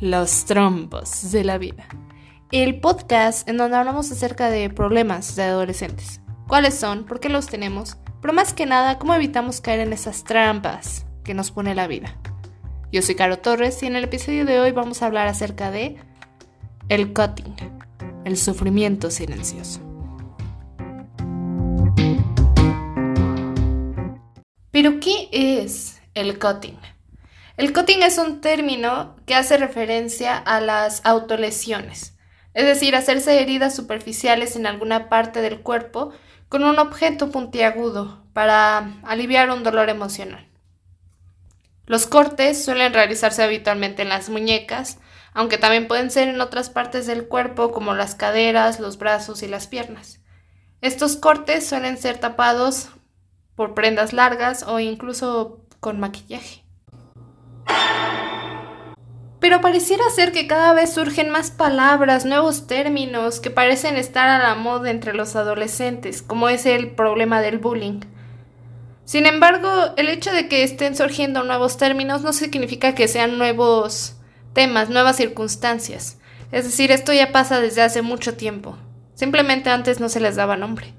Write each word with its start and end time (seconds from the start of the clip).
Los 0.00 0.44
trompos 0.44 1.32
de 1.32 1.42
la 1.42 1.56
vida. 1.56 1.86
El 2.52 2.80
podcast 2.80 3.48
en 3.48 3.56
donde 3.56 3.78
hablamos 3.78 4.12
acerca 4.12 4.50
de 4.50 4.68
problemas 4.68 5.36
de 5.36 5.44
adolescentes. 5.44 6.20
¿Cuáles 6.46 6.74
son? 6.74 7.06
¿Por 7.06 7.18
qué 7.18 7.30
los 7.30 7.46
tenemos? 7.46 7.96
Pero 8.20 8.34
más 8.34 8.52
que 8.52 8.66
nada, 8.66 8.98
¿cómo 8.98 9.14
evitamos 9.14 9.62
caer 9.62 9.80
en 9.80 9.94
esas 9.94 10.24
trampas 10.24 11.06
que 11.24 11.32
nos 11.32 11.50
pone 11.50 11.74
la 11.74 11.86
vida? 11.86 12.14
Yo 12.92 13.00
soy 13.00 13.14
Caro 13.14 13.38
Torres 13.38 13.82
y 13.82 13.86
en 13.86 13.96
el 13.96 14.04
episodio 14.04 14.44
de 14.44 14.60
hoy 14.60 14.70
vamos 14.70 15.00
a 15.00 15.06
hablar 15.06 15.28
acerca 15.28 15.70
de 15.70 15.96
el 16.90 17.14
cutting, 17.14 17.56
el 18.26 18.36
sufrimiento 18.36 19.10
silencioso. 19.10 19.80
Pero 24.70 25.00
¿qué 25.00 25.30
es 25.32 26.02
el 26.12 26.38
cutting? 26.38 26.76
El 27.56 27.72
cutting 27.72 28.02
es 28.02 28.18
un 28.18 28.42
término 28.42 29.16
que 29.24 29.34
hace 29.34 29.56
referencia 29.56 30.36
a 30.36 30.60
las 30.60 31.00
autolesiones, 31.06 32.14
es 32.52 32.66
decir, 32.66 32.94
hacerse 32.94 33.40
heridas 33.40 33.74
superficiales 33.74 34.56
en 34.56 34.66
alguna 34.66 35.08
parte 35.08 35.40
del 35.40 35.62
cuerpo 35.62 36.12
con 36.50 36.64
un 36.64 36.78
objeto 36.78 37.30
puntiagudo 37.30 38.22
para 38.34 39.00
aliviar 39.04 39.50
un 39.50 39.62
dolor 39.62 39.88
emocional. 39.88 40.46
Los 41.86 42.06
cortes 42.06 42.62
suelen 42.62 42.92
realizarse 42.92 43.42
habitualmente 43.42 44.02
en 44.02 44.10
las 44.10 44.28
muñecas, 44.28 44.98
aunque 45.32 45.56
también 45.56 45.88
pueden 45.88 46.10
ser 46.10 46.28
en 46.28 46.42
otras 46.42 46.68
partes 46.68 47.06
del 47.06 47.26
cuerpo 47.26 47.72
como 47.72 47.94
las 47.94 48.14
caderas, 48.14 48.80
los 48.80 48.98
brazos 48.98 49.42
y 49.42 49.48
las 49.48 49.66
piernas. 49.66 50.20
Estos 50.82 51.16
cortes 51.16 51.66
suelen 51.66 51.96
ser 51.96 52.18
tapados 52.18 52.90
por 53.54 53.72
prendas 53.72 54.12
largas 54.12 54.62
o 54.64 54.78
incluso 54.78 55.64
con 55.80 55.98
maquillaje. 55.98 56.65
Pero 59.40 59.60
pareciera 59.60 60.02
ser 60.14 60.32
que 60.32 60.46
cada 60.46 60.72
vez 60.72 60.92
surgen 60.92 61.30
más 61.30 61.50
palabras, 61.50 62.24
nuevos 62.24 62.66
términos 62.66 63.38
que 63.38 63.50
parecen 63.50 63.96
estar 63.96 64.28
a 64.28 64.38
la 64.38 64.54
moda 64.56 64.90
entre 64.90 65.14
los 65.14 65.36
adolescentes, 65.36 66.22
como 66.22 66.48
es 66.48 66.66
el 66.66 66.90
problema 66.90 67.40
del 67.40 67.58
bullying. 67.58 68.00
Sin 69.04 69.24
embargo, 69.24 69.68
el 69.96 70.08
hecho 70.08 70.32
de 70.32 70.48
que 70.48 70.64
estén 70.64 70.96
surgiendo 70.96 71.44
nuevos 71.44 71.76
términos 71.76 72.22
no 72.22 72.32
significa 72.32 72.96
que 72.96 73.06
sean 73.06 73.38
nuevos 73.38 74.16
temas, 74.52 74.88
nuevas 74.88 75.16
circunstancias. 75.16 76.18
Es 76.50 76.64
decir, 76.64 76.90
esto 76.90 77.12
ya 77.12 77.30
pasa 77.30 77.60
desde 77.60 77.82
hace 77.82 78.02
mucho 78.02 78.36
tiempo. 78.36 78.76
Simplemente 79.14 79.70
antes 79.70 80.00
no 80.00 80.08
se 80.08 80.18
les 80.18 80.34
daba 80.34 80.56
nombre. 80.56 80.92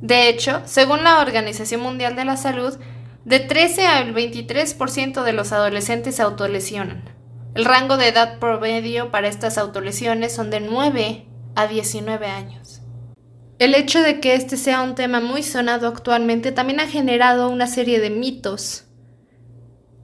De 0.00 0.28
hecho, 0.28 0.62
según 0.66 1.02
la 1.02 1.20
Organización 1.20 1.80
Mundial 1.80 2.14
de 2.14 2.24
la 2.24 2.36
Salud, 2.36 2.78
de 3.28 3.40
13 3.40 3.86
al 3.86 4.14
23% 4.14 5.22
de 5.22 5.32
los 5.34 5.52
adolescentes 5.52 6.16
se 6.16 6.22
autolesionan. 6.22 7.04
El 7.54 7.66
rango 7.66 7.98
de 7.98 8.08
edad 8.08 8.38
promedio 8.38 9.10
para 9.10 9.28
estas 9.28 9.58
autolesiones 9.58 10.34
son 10.34 10.48
de 10.48 10.60
9 10.60 11.26
a 11.54 11.66
19 11.66 12.26
años. 12.26 12.80
El 13.58 13.74
hecho 13.74 14.00
de 14.00 14.20
que 14.20 14.34
este 14.34 14.56
sea 14.56 14.80
un 14.80 14.94
tema 14.94 15.20
muy 15.20 15.42
sonado 15.42 15.88
actualmente 15.88 16.52
también 16.52 16.80
ha 16.80 16.86
generado 16.86 17.50
una 17.50 17.66
serie 17.66 18.00
de 18.00 18.08
mitos 18.08 18.86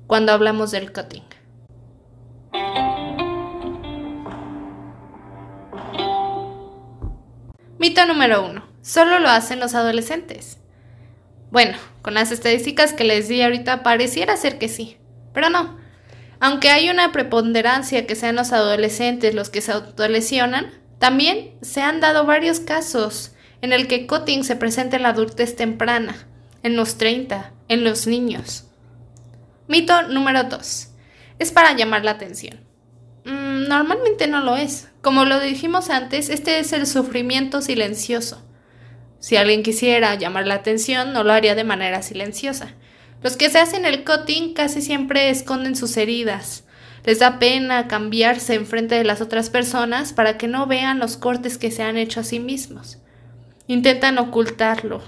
cuando 0.07 0.33
hablamos 0.33 0.71
del 0.71 0.93
cutting. 0.93 1.25
Mito 7.79 8.05
número 8.05 8.45
1. 8.45 8.69
Solo 8.83 9.19
lo 9.19 9.31
hacen 9.31 9.61
los 9.61 9.75
adolescentes. 9.75 10.59
Bueno, 11.55 11.79
con 12.03 12.15
las 12.15 12.33
estadísticas 12.33 12.95
que 12.95 13.05
les 13.05 13.29
di 13.29 13.41
ahorita 13.41 13.85
pareciera 13.85 14.37
ser 14.37 14.59
que 14.59 14.67
sí, 14.67 14.97
pero 15.33 15.51
no. 15.51 15.79
Aunque 16.41 16.71
hay 16.71 16.91
una 16.91 17.13
preponderancia 17.13 18.09
que 18.09 18.17
sean 18.17 18.35
los 18.35 18.51
adolescentes 18.51 19.37
los 19.37 19.51
que 19.51 19.61
se 19.61 19.71
autolesionan, 19.71 20.73
también 20.99 21.53
se 21.63 21.81
han 21.81 22.01
dado 22.01 22.27
varios 22.27 22.59
casos 22.59 23.37
en 23.63 23.73
el 23.73 23.87
que 23.87 24.09
cutting 24.09 24.43
se 24.43 24.57
presenta 24.57 24.97
en 24.97 25.05
la 25.05 25.11
adultez 25.11 25.55
temprana, 25.55 26.27
en 26.65 26.75
los 26.75 26.99
30, 26.99 27.53
en 27.69 27.85
los 27.85 28.09
niños. 28.09 28.65
Mito 29.69 30.09
número 30.09 30.43
2. 30.43 30.89
Es 31.39 31.53
para 31.53 31.77
llamar 31.77 32.05
la 32.05 32.11
atención. 32.11 32.59
Mm, 33.27 33.69
normalmente 33.69 34.27
no 34.27 34.41
lo 34.41 34.57
es. 34.57 34.89
Como 35.03 35.25
lo 35.25 35.39
dijimos 35.39 35.89
antes, 35.89 36.31
este 36.31 36.59
es 36.59 36.73
el 36.73 36.89
sufrimiento 36.89 37.63
silencioso. 37.63 38.44
Si 39.25 39.39
alguien 39.39 39.63
quisiera 39.63 40.17
llamar 40.17 40.47
la 40.47 40.57
atención, 40.57 41.15
no 41.15 41.25
lo 41.25 41.33
haría 41.33 41.55
de 41.55 41.65
manera 41.65 42.03
silenciosa. 42.03 42.75
Los 43.23 43.39
que 43.39 43.49
se 43.49 43.59
hacen 43.59 43.87
el 43.87 44.05
cutting 44.05 44.53
casi 44.53 44.83
siempre 44.83 45.31
esconden 45.31 45.77
sus 45.77 45.97
heridas. 45.97 46.67
Les 47.05 47.21
da 47.21 47.39
pena 47.39 47.89
cambiarse 47.89 48.53
en 48.53 48.67
frente 48.67 48.97
de 48.97 49.05
las 49.05 49.23
otras 49.23 49.49
personas 49.49 50.13
para 50.13 50.37
que 50.37 50.47
no 50.47 50.67
vean 50.67 50.99
los 50.99 51.17
cortes 51.17 51.57
que 51.57 51.71
se 51.71 51.83
han 51.83 51.97
hecho 51.97 52.21
a 52.21 52.23
sí 52.23 52.39
mismos. 52.39 52.99
Intentan 53.67 54.19
ocultarlo, 54.19 55.03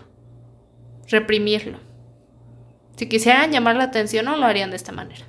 reprimirlo. 1.10 1.78
Si 2.96 3.10
quisieran 3.10 3.52
llamar 3.52 3.76
la 3.76 3.84
atención, 3.84 4.24
no 4.24 4.38
lo 4.38 4.46
harían 4.46 4.70
de 4.70 4.76
esta 4.76 4.92
manera. 4.92 5.26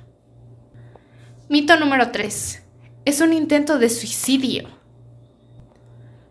Mito 1.50 1.78
número 1.78 2.10
3. 2.10 2.62
Es 3.04 3.20
un 3.20 3.34
intento 3.34 3.78
de 3.78 3.90
suicidio. 3.90 4.77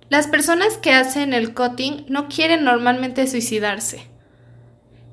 Las 0.09 0.27
personas 0.27 0.77
que 0.77 0.93
hacen 0.93 1.33
el 1.33 1.53
cutting 1.53 2.05
no 2.07 2.29
quieren 2.29 2.63
normalmente 2.63 3.27
suicidarse. 3.27 4.07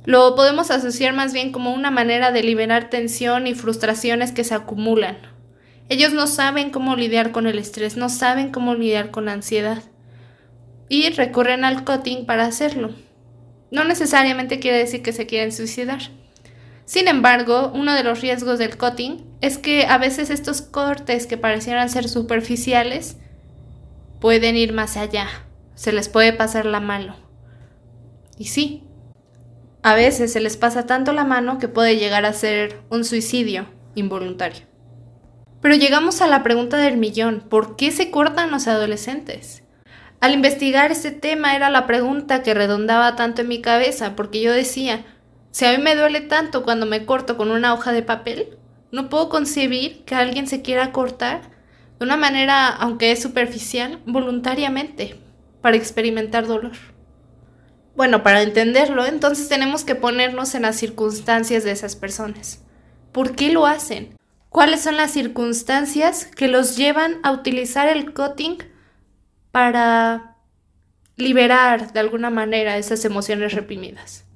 Lo 0.04 0.36
podemos 0.36 0.70
asociar 0.70 1.14
más 1.14 1.32
bien 1.32 1.50
como 1.50 1.74
una 1.74 1.90
manera 1.90 2.30
de 2.30 2.44
liberar 2.44 2.90
tensión 2.90 3.48
y 3.48 3.54
frustraciones 3.54 4.30
que 4.30 4.44
se 4.44 4.54
acumulan. 4.54 5.16
Ellos 5.88 6.12
no 6.12 6.28
saben 6.28 6.70
cómo 6.70 6.94
lidiar 6.94 7.32
con 7.32 7.48
el 7.48 7.58
estrés, 7.58 7.96
no 7.96 8.08
saben 8.08 8.52
cómo 8.52 8.76
lidiar 8.76 9.10
con 9.10 9.24
la 9.24 9.32
ansiedad. 9.32 9.82
Y 10.88 11.10
recurren 11.10 11.64
al 11.64 11.84
cutting 11.84 12.24
para 12.24 12.44
hacerlo. 12.44 12.90
No 13.72 13.82
necesariamente 13.82 14.60
quiere 14.60 14.78
decir 14.78 15.02
que 15.02 15.12
se 15.12 15.26
quieren 15.26 15.50
suicidar. 15.50 16.02
Sin 16.84 17.08
embargo, 17.08 17.72
uno 17.74 17.94
de 17.94 18.04
los 18.04 18.20
riesgos 18.20 18.60
del 18.60 18.76
cutting 18.78 19.24
es 19.40 19.58
que 19.58 19.86
a 19.86 19.98
veces 19.98 20.30
estos 20.30 20.62
cortes 20.62 21.26
que 21.26 21.36
parecieran 21.36 21.88
ser 21.88 22.08
superficiales 22.08 23.16
pueden 24.20 24.56
ir 24.56 24.72
más 24.72 24.96
allá, 24.96 25.28
se 25.74 25.92
les 25.92 26.08
puede 26.08 26.32
pasar 26.32 26.66
la 26.66 26.80
mano. 26.80 27.16
Y 28.38 28.46
sí, 28.46 28.84
a 29.82 29.94
veces 29.94 30.32
se 30.32 30.40
les 30.40 30.56
pasa 30.56 30.86
tanto 30.86 31.12
la 31.12 31.24
mano 31.24 31.58
que 31.58 31.68
puede 31.68 31.96
llegar 31.96 32.24
a 32.24 32.32
ser 32.32 32.80
un 32.90 33.04
suicidio 33.04 33.66
involuntario. 33.94 34.62
Pero 35.60 35.74
llegamos 35.76 36.20
a 36.20 36.26
la 36.26 36.42
pregunta 36.42 36.76
del 36.78 36.96
millón, 36.96 37.44
¿por 37.48 37.76
qué 37.76 37.90
se 37.90 38.10
cortan 38.10 38.50
los 38.50 38.66
adolescentes? 38.66 39.62
Al 40.20 40.32
investigar 40.32 40.90
este 40.90 41.10
tema 41.10 41.54
era 41.54 41.70
la 41.70 41.86
pregunta 41.86 42.42
que 42.42 42.54
redondaba 42.54 43.16
tanto 43.16 43.42
en 43.42 43.48
mi 43.48 43.60
cabeza, 43.60 44.16
porque 44.16 44.40
yo 44.40 44.52
decía, 44.52 45.04
si 45.50 45.66
a 45.66 45.72
mí 45.72 45.82
me 45.82 45.94
duele 45.94 46.20
tanto 46.20 46.64
cuando 46.64 46.86
me 46.86 47.04
corto 47.04 47.36
con 47.36 47.50
una 47.50 47.74
hoja 47.74 47.92
de 47.92 48.02
papel, 48.02 48.58
no 48.90 49.08
puedo 49.08 49.28
concebir 49.28 50.04
que 50.04 50.14
alguien 50.14 50.46
se 50.46 50.62
quiera 50.62 50.92
cortar 50.92 51.53
de 52.04 52.08
una 52.08 52.16
manera, 52.18 52.68
aunque 52.68 53.12
es 53.12 53.22
superficial, 53.22 54.02
voluntariamente, 54.04 55.18
para 55.62 55.78
experimentar 55.78 56.46
dolor. 56.46 56.72
Bueno, 57.96 58.22
para 58.22 58.42
entenderlo, 58.42 59.06
entonces 59.06 59.48
tenemos 59.48 59.84
que 59.84 59.94
ponernos 59.94 60.54
en 60.54 60.62
las 60.62 60.76
circunstancias 60.76 61.64
de 61.64 61.70
esas 61.70 61.96
personas. 61.96 62.62
¿Por 63.10 63.34
qué 63.34 63.50
lo 63.50 63.64
hacen? 63.64 64.18
¿Cuáles 64.50 64.82
son 64.82 64.98
las 64.98 65.12
circunstancias 65.12 66.26
que 66.26 66.46
los 66.46 66.76
llevan 66.76 67.20
a 67.22 67.32
utilizar 67.32 67.88
el 67.88 68.12
cutting 68.12 68.58
para 69.50 70.36
liberar 71.16 71.94
de 71.94 72.00
alguna 72.00 72.28
manera 72.28 72.76
esas 72.76 73.02
emociones 73.06 73.54
reprimidas? 73.54 74.26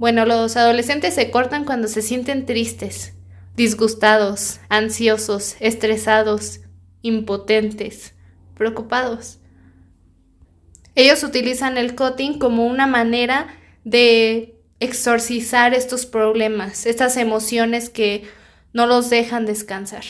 Bueno, 0.00 0.26
los 0.26 0.56
adolescentes 0.56 1.14
se 1.14 1.30
cortan 1.30 1.64
cuando 1.64 1.86
se 1.86 2.02
sienten 2.02 2.46
tristes, 2.46 3.15
disgustados, 3.56 4.60
ansiosos, 4.68 5.56
estresados, 5.60 6.60
impotentes, 7.02 8.14
preocupados. 8.54 9.38
Ellos 10.94 11.22
utilizan 11.24 11.78
el 11.78 11.94
cutting 11.94 12.38
como 12.38 12.66
una 12.66 12.86
manera 12.86 13.48
de 13.84 14.60
exorcizar 14.78 15.74
estos 15.74 16.06
problemas, 16.06 16.86
estas 16.86 17.16
emociones 17.16 17.88
que 17.88 18.24
no 18.72 18.86
los 18.86 19.08
dejan 19.10 19.46
descansar. 19.46 20.04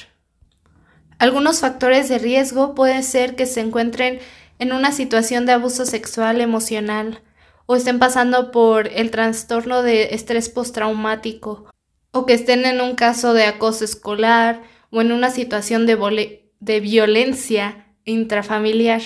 Algunos 1.18 1.60
factores 1.60 2.08
de 2.08 2.18
riesgo 2.18 2.74
pueden 2.74 3.02
ser 3.02 3.36
que 3.36 3.46
se 3.46 3.60
encuentren 3.60 4.18
en 4.58 4.72
una 4.72 4.92
situación 4.92 5.46
de 5.46 5.52
abuso 5.52 5.86
sexual 5.86 6.40
emocional 6.40 7.22
o 7.66 7.76
estén 7.76 7.98
pasando 7.98 8.50
por 8.50 8.88
el 8.88 9.10
trastorno 9.10 9.82
de 9.82 10.14
estrés 10.14 10.48
postraumático 10.48 11.70
o 12.16 12.24
que 12.24 12.32
estén 12.32 12.64
en 12.64 12.80
un 12.80 12.94
caso 12.94 13.34
de 13.34 13.44
acoso 13.44 13.84
escolar 13.84 14.62
o 14.90 15.02
en 15.02 15.12
una 15.12 15.28
situación 15.28 15.84
de, 15.84 16.80
violencia 16.80 17.94
intrafamiliar. 18.04 19.02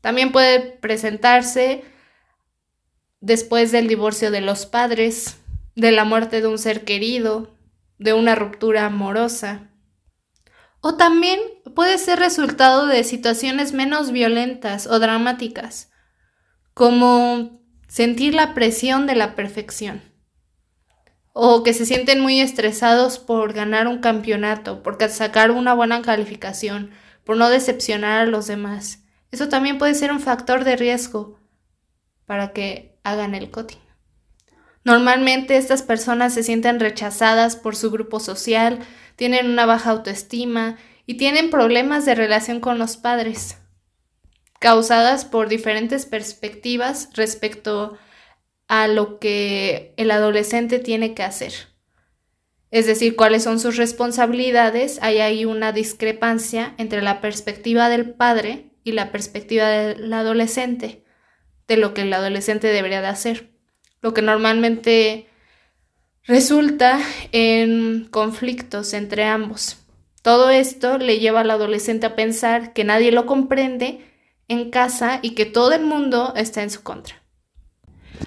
También 0.00 0.32
puede 0.32 0.60
presentarse 0.60 1.84
después 3.20 3.70
del 3.70 3.86
divorcio 3.86 4.30
de 4.30 4.40
los 4.40 4.64
padres, 4.64 5.36
de 5.74 5.92
la 5.92 6.04
muerte 6.04 6.40
de 6.40 6.46
un 6.46 6.56
ser 6.58 6.84
querido, 6.84 7.54
de 7.98 8.14
una 8.14 8.34
ruptura 8.34 8.86
amorosa. 8.86 9.70
O 10.80 10.96
también 10.96 11.38
puede 11.74 11.98
ser 11.98 12.18
resultado 12.18 12.86
de 12.86 13.04
situaciones 13.04 13.72
menos 13.74 14.10
violentas 14.10 14.86
o 14.86 14.98
dramáticas, 14.98 15.90
como 16.72 17.60
sentir 17.88 18.32
la 18.34 18.54
presión 18.54 19.06
de 19.06 19.16
la 19.16 19.34
perfección, 19.34 20.13
o 21.36 21.64
que 21.64 21.74
se 21.74 21.84
sienten 21.84 22.20
muy 22.20 22.40
estresados 22.40 23.18
por 23.18 23.52
ganar 23.52 23.88
un 23.88 23.98
campeonato, 23.98 24.84
por 24.84 24.96
sacar 25.10 25.50
una 25.50 25.74
buena 25.74 26.00
calificación, 26.00 26.92
por 27.24 27.36
no 27.36 27.50
decepcionar 27.50 28.20
a 28.20 28.26
los 28.26 28.46
demás. 28.46 29.00
Eso 29.32 29.48
también 29.48 29.76
puede 29.76 29.94
ser 29.94 30.12
un 30.12 30.20
factor 30.20 30.62
de 30.62 30.76
riesgo 30.76 31.40
para 32.24 32.52
que 32.52 32.96
hagan 33.02 33.34
el 33.34 33.50
cutting. 33.50 33.80
Normalmente 34.84 35.56
estas 35.56 35.82
personas 35.82 36.32
se 36.32 36.44
sienten 36.44 36.78
rechazadas 36.78 37.56
por 37.56 37.74
su 37.74 37.90
grupo 37.90 38.20
social, 38.20 38.78
tienen 39.16 39.50
una 39.50 39.66
baja 39.66 39.90
autoestima 39.90 40.76
y 41.04 41.16
tienen 41.16 41.50
problemas 41.50 42.04
de 42.04 42.14
relación 42.14 42.60
con 42.60 42.78
los 42.78 42.96
padres, 42.96 43.58
causadas 44.60 45.24
por 45.24 45.48
diferentes 45.48 46.06
perspectivas 46.06 47.08
respecto 47.14 47.98
a 48.74 48.88
lo 48.88 49.20
que 49.20 49.94
el 49.96 50.10
adolescente 50.10 50.80
tiene 50.80 51.14
que 51.14 51.22
hacer. 51.22 51.52
Es 52.72 52.86
decir, 52.86 53.14
cuáles 53.14 53.44
son 53.44 53.60
sus 53.60 53.76
responsabilidades, 53.76 54.98
hay 55.00 55.20
ahí 55.20 55.44
una 55.44 55.70
discrepancia 55.70 56.74
entre 56.76 57.00
la 57.00 57.20
perspectiva 57.20 57.88
del 57.88 58.10
padre 58.10 58.72
y 58.82 58.90
la 58.90 59.12
perspectiva 59.12 59.68
del 59.68 60.12
adolescente, 60.12 61.04
de 61.68 61.76
lo 61.76 61.94
que 61.94 62.02
el 62.02 62.12
adolescente 62.12 62.66
debería 62.66 63.00
de 63.00 63.06
hacer, 63.06 63.52
lo 64.02 64.12
que 64.12 64.22
normalmente 64.22 65.28
resulta 66.24 66.98
en 67.30 68.08
conflictos 68.10 68.92
entre 68.92 69.22
ambos. 69.22 69.76
Todo 70.20 70.50
esto 70.50 70.98
le 70.98 71.20
lleva 71.20 71.42
al 71.42 71.50
adolescente 71.52 72.06
a 72.06 72.16
pensar 72.16 72.72
que 72.72 72.82
nadie 72.82 73.12
lo 73.12 73.24
comprende 73.24 74.00
en 74.48 74.70
casa 74.72 75.20
y 75.22 75.36
que 75.36 75.46
todo 75.46 75.72
el 75.74 75.84
mundo 75.84 76.32
está 76.34 76.64
en 76.64 76.70
su 76.70 76.82
contra. 76.82 77.23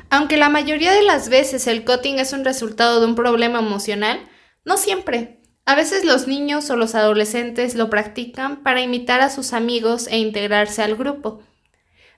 Aunque 0.09 0.37
la 0.37 0.49
mayoría 0.49 0.93
de 0.93 1.03
las 1.03 1.29
veces 1.29 1.67
el 1.67 1.85
cutting 1.85 2.19
es 2.19 2.33
un 2.33 2.45
resultado 2.45 2.99
de 2.99 3.07
un 3.07 3.15
problema 3.15 3.59
emocional, 3.59 4.19
no 4.65 4.77
siempre. 4.77 5.41
A 5.65 5.75
veces 5.75 6.05
los 6.05 6.27
niños 6.27 6.69
o 6.69 6.77
los 6.77 6.95
adolescentes 6.95 7.75
lo 7.75 7.89
practican 7.89 8.63
para 8.63 8.81
imitar 8.81 9.21
a 9.21 9.29
sus 9.29 9.53
amigos 9.53 10.07
e 10.07 10.17
integrarse 10.17 10.81
al 10.81 10.95
grupo. 10.95 11.41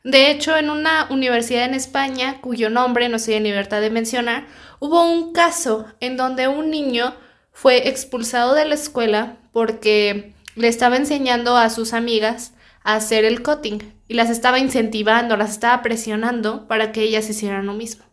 De 0.04 0.32
hecho, 0.32 0.56
en 0.56 0.70
una 0.70 1.08
universidad 1.10 1.66
en 1.66 1.74
España, 1.74 2.40
cuyo 2.42 2.70
nombre 2.70 3.10
no 3.10 3.18
estoy 3.18 3.34
en 3.34 3.44
libertad 3.44 3.82
de 3.82 3.90
mencionar, 3.90 4.48
hubo 4.80 5.04
un 5.04 5.34
caso 5.34 5.88
en 6.00 6.16
donde 6.16 6.48
un 6.48 6.70
niño 6.70 7.16
fue 7.52 7.90
expulsado 7.90 8.54
de 8.54 8.66
la 8.66 8.76
escuela 8.76 9.38
porque 9.52 10.34
le 10.56 10.68
estaba 10.68 10.96
enseñando 10.96 11.58
a 11.58 11.70
sus 11.70 11.94
amigas 11.94 12.54
a 12.84 12.96
hacer 12.96 13.26
el 13.26 13.44
cutting 13.44 13.99
y 14.10 14.16
las 14.16 14.32
estaba 14.32 14.60
incentivando, 14.60 15.38
las 15.38 15.52
estaba 15.52 15.82
presionando 15.84 16.68
para 16.68 16.92
que 16.92 17.04
ellas 17.04 17.30
hicieran 17.30 17.68
lo 17.68 17.76
mismo. 17.76 18.04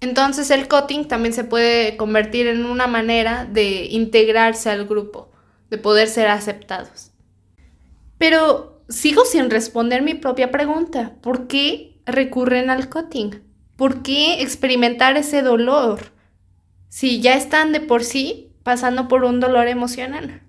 Entonces 0.00 0.50
el 0.50 0.68
cutting 0.68 1.06
también 1.06 1.32
se 1.32 1.44
puede 1.44 1.96
convertir 1.96 2.48
en 2.48 2.66
una 2.66 2.88
manera 2.88 3.46
de 3.46 3.86
integrarse 3.86 4.70
al 4.70 4.86
grupo, 4.86 5.30
de 5.70 5.78
poder 5.78 6.08
ser 6.08 6.26
aceptados. 6.26 7.12
Pero 8.18 8.82
sigo 8.88 9.24
sin 9.24 9.50
responder 9.50 10.02
mi 10.02 10.14
propia 10.14 10.50
pregunta. 10.50 11.14
¿Por 11.20 11.46
qué 11.46 12.00
recurren 12.04 12.68
al 12.68 12.90
cutting? 12.90 13.40
¿Por 13.76 14.02
qué 14.02 14.42
experimentar 14.42 15.16
ese 15.16 15.42
dolor 15.42 16.10
si 16.88 17.20
ya 17.20 17.34
están 17.34 17.72
de 17.72 17.80
por 17.80 18.02
sí 18.02 18.50
pasando 18.64 19.06
por 19.06 19.22
un 19.22 19.38
dolor 19.38 19.68
emocional? 19.68 20.42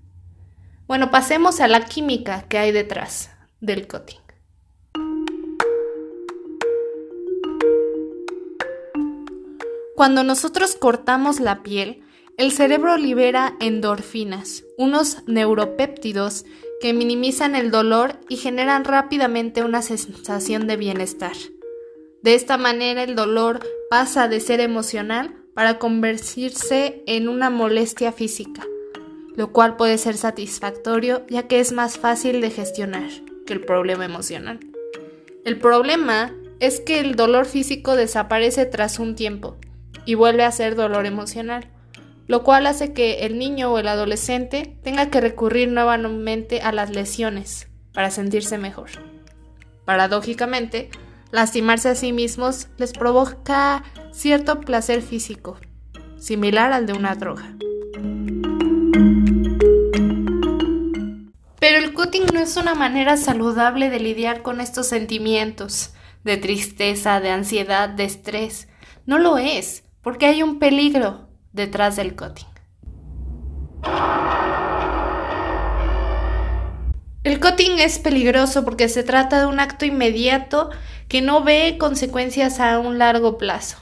Bueno, 0.88 1.12
pasemos 1.12 1.60
a 1.60 1.68
la 1.68 1.86
química 1.86 2.46
que 2.50 2.58
hay 2.58 2.72
detrás 2.72 3.30
del 3.62 3.88
cutting. 3.88 4.29
Cuando 10.00 10.24
nosotros 10.24 10.78
cortamos 10.78 11.42
la 11.42 11.62
piel, 11.62 12.04
el 12.38 12.54
cerebro 12.54 12.96
libera 12.96 13.58
endorfinas, 13.60 14.64
unos 14.78 15.24
neuropéptidos 15.28 16.46
que 16.80 16.94
minimizan 16.94 17.54
el 17.54 17.70
dolor 17.70 18.18
y 18.30 18.38
generan 18.38 18.86
rápidamente 18.86 19.62
una 19.62 19.82
sensación 19.82 20.68
de 20.68 20.78
bienestar. 20.78 21.34
De 22.22 22.34
esta 22.34 22.58
manera 22.58 23.04
el 23.04 23.16
dolor 23.16 23.60
pasa 23.90 24.30
de 24.30 24.40
ser 24.40 24.62
emocional 24.62 25.36
para 25.54 25.80
convertirse 25.80 27.04
en 27.06 27.28
una 27.28 27.50
molestia 27.50 28.14
física, 28.14 28.66
lo 29.36 29.52
cual 29.52 29.76
puede 29.76 29.98
ser 29.98 30.16
satisfactorio 30.16 31.26
ya 31.28 31.50
que 31.50 31.60
es 31.60 31.74
más 31.74 31.98
fácil 31.98 32.40
de 32.40 32.52
gestionar 32.52 33.10
que 33.46 33.52
el 33.52 33.66
problema 33.66 34.06
emocional. 34.06 34.62
El 35.44 35.60
problema 35.60 36.34
es 36.62 36.80
que 36.80 37.02
el 37.02 37.18
dolor 37.18 37.46
físico 37.46 37.98
desaparece 37.98 38.66
tras 38.66 38.98
un 38.98 39.18
tiempo 39.18 39.58
y 40.10 40.16
vuelve 40.16 40.44
a 40.44 40.52
ser 40.52 40.76
dolor 40.76 41.06
emocional 41.06 41.70
lo 42.30 42.44
cual 42.44 42.68
hace 42.68 42.94
que 42.94 43.26
el 43.26 43.40
niño 43.40 43.74
o 43.74 43.80
el 43.80 43.88
adolescente 43.88 44.78
tenga 44.84 45.10
que 45.10 45.20
recurrir 45.20 45.68
nuevamente 45.72 46.62
a 46.62 46.72
las 46.72 46.92
lesiones 46.92 47.68
para 47.92 48.12
sentirse 48.12 48.60
mejor. 48.60 48.92
Paradójicamente, 49.84 50.92
lastimarse 51.32 51.90
a 51.90 51.96
sí 51.96 52.14
mismos 52.14 52.68
les 52.78 52.94
provoca 52.94 53.84
cierto 54.12 54.60
placer 54.60 55.02
físico, 55.02 55.58
similar 56.20 56.72
al 56.72 56.86
de 56.86 56.94
una 56.94 57.16
droga. 57.16 57.56
Pero 61.60 61.80
el 61.80 61.96
cutting 61.96 62.28
no 62.32 62.42
es 62.42 62.58
una 62.58 62.76
manera 62.76 63.18
saludable 63.18 63.90
de 63.90 64.00
lidiar 64.02 64.44
con 64.44 64.62
estos 64.62 64.86
sentimientos 64.86 65.96
de 66.24 66.38
tristeza, 66.38 67.20
de 67.22 67.32
ansiedad, 67.32 67.90
de 67.90 68.04
estrés. 68.04 68.68
No 69.08 69.18
lo 69.18 69.40
es, 69.40 69.84
porque 70.02 70.26
hay 70.26 70.44
un 70.44 70.60
peligro, 70.60 71.30
detrás 71.52 71.96
del 71.96 72.16
cutting. 72.16 72.48
El 77.24 77.40
cutting 77.40 77.80
es 77.80 78.00
peligroso 78.00 78.64
porque 78.64 78.88
se 78.88 79.04
trata 79.04 79.40
de 79.40 79.46
un 79.46 79.60
acto 79.60 79.86
inmediato 79.86 80.70
que 81.08 81.22
no 81.22 81.44
ve 81.44 81.78
consecuencias 81.78 82.60
a 82.60 82.80
un 82.80 82.98
largo 82.98 83.38
plazo. 83.38 83.78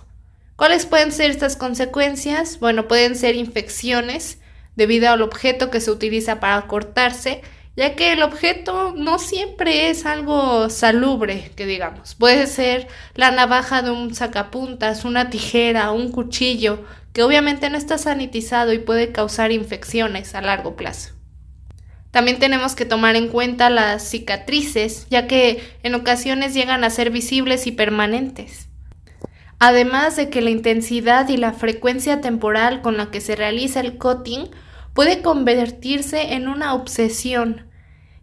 ¿Cuáles 0.56 0.88
pueden 0.88 1.12
ser 1.12 1.30
estas 1.30 1.56
consecuencias? 1.56 2.60
Bueno, 2.60 2.88
pueden 2.88 3.16
ser 3.16 3.36
infecciones 3.36 4.40
debido 4.76 5.10
al 5.10 5.22
objeto 5.22 5.70
que 5.70 5.82
se 5.82 5.92
utiliza 5.92 6.40
para 6.40 6.66
cortarse, 6.68 7.42
ya 7.78 7.96
que 7.96 8.12
el 8.12 8.24
objeto 8.24 8.96
no 8.98 9.20
siempre 9.20 9.92
es 9.92 10.08
algo 10.08 10.68
salubre, 10.72 11.52
que 11.56 11.68
digamos. 11.68 12.16
Puede 12.16 12.48
ser 12.48 12.88
la 13.14 13.30
navaja 13.30 13.84
de 13.84 13.92
un 13.92 14.16
sacapuntas, 14.16 15.06
una 15.06 15.30
tijera, 15.30 15.92
un 15.92 16.12
cuchillo, 16.12 16.84
que 17.14 17.22
obviamente 17.22 17.70
no 17.70 17.78
está 17.78 18.00
sanitizado 18.00 18.74
y 18.74 18.80
puede 18.80 19.12
causar 19.12 19.52
infecciones 19.52 20.34
a 20.34 20.42
largo 20.42 20.76
plazo. 20.76 21.14
También 22.10 22.40
tenemos 22.40 22.74
que 22.74 22.86
tomar 22.86 23.16
en 23.16 23.28
cuenta 23.28 23.70
las 23.70 24.10
cicatrices, 24.10 25.06
ya 25.12 25.28
que 25.28 25.62
en 25.84 25.94
ocasiones 25.94 26.56
llegan 26.56 26.84
a 26.84 26.90
ser 26.90 27.12
visibles 27.12 27.68
y 27.68 27.74
permanentes. 27.74 28.70
Además 29.60 30.16
de 30.16 30.32
que 30.32 30.42
la 30.42 30.50
intensidad 30.50 31.30
y 31.30 31.38
la 31.38 31.54
frecuencia 31.54 32.22
temporal 32.22 32.82
con 32.82 32.98
la 32.98 33.12
que 33.12 33.22
se 33.22 33.36
realiza 33.36 33.82
el 33.82 34.00
cutting 34.00 34.50
puede 34.96 35.22
convertirse 35.22 36.34
en 36.34 36.48
una 36.48 36.74
obsesión 36.74 37.67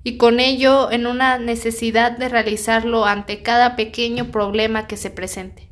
y 0.04 0.18
con 0.18 0.38
ello 0.38 0.92
en 0.92 1.06
una 1.06 1.38
necesidad 1.38 2.12
de 2.16 2.28
realizarlo 2.28 3.06
ante 3.06 3.42
cada 3.42 3.75
pequeño 3.75 4.30
problema 4.30 4.87
que 4.87 4.99
se 4.99 5.11
presente. 5.11 5.70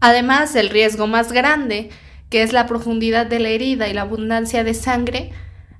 Además 0.00 0.54
del 0.54 0.70
riesgo 0.70 1.08
más 1.08 1.32
grande, 1.32 1.90
que 2.30 2.42
es 2.42 2.52
la 2.52 2.66
profundidad 2.66 3.26
de 3.26 3.40
la 3.40 3.50
herida 3.50 3.88
y 3.88 3.92
la 3.92 4.02
abundancia 4.02 4.64
de 4.64 4.74
sangre, 4.74 5.32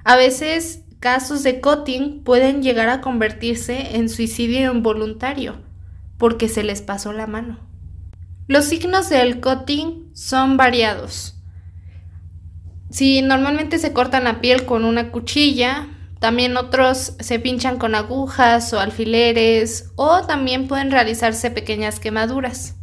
a 0.04 0.16
veces 0.16 0.83
casos 0.99 1.42
de 1.45 1.61
cutting 1.61 2.23
pueden 2.25 2.62
llegar 2.62 2.88
a 2.88 3.00
convertirse 3.00 3.97
en 3.97 4.09
suicidio 4.09 4.73
involuntario 4.73 5.62
porque 6.19 6.49
se 6.49 6.62
les 6.62 6.83
pasó 6.83 7.12
la 7.12 7.26
mano. 7.26 7.59
Los 8.49 8.66
signos 8.66 9.09
del 9.09 9.40
cutting 9.40 10.11
son 10.14 10.57
variados. 10.57 11.37
Si 12.90 13.23
normalmente 13.23 13.78
se 13.78 13.92
cortan 13.92 14.25
la 14.25 14.40
piel 14.40 14.64
con 14.66 14.85
una 14.85 15.11
cuchilla, 15.11 15.88
También 16.23 16.57
otros 16.57 17.17
se 17.19 17.41
pinchan 17.41 17.79
con 17.79 17.97
agujas 17.97 18.73
o 18.73 18.79
alfileres 18.79 19.91
o 19.97 20.25
también 20.25 20.69
pueden 20.69 20.93
realizarse 20.93 21.50
pequeñas 21.50 21.99
quemaduras. 21.99 22.76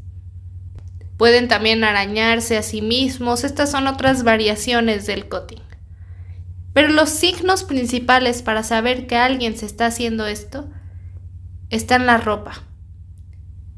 Pueden 1.16 1.48
también 1.48 1.86
arañarse 1.86 2.58
a 2.58 2.64
sí 2.64 2.82
mismos. 2.82 3.46
Estas 3.46 3.72
son 3.72 3.88
otras 3.88 4.24
variaciones 4.24 5.06
del 5.06 5.30
cutting. 5.30 5.62
Pero 6.74 6.90
los 6.90 7.12
signos 7.12 7.64
principales 7.64 8.42
para 8.42 8.62
saber 8.62 9.08
que 9.08 9.16
alguien 9.16 9.56
se 9.56 9.68
está 9.68 9.86
haciendo 9.86 10.26
esto 10.26 10.70
están 11.70 12.02
en 12.02 12.08
la 12.08 12.18
ropa. 12.18 12.64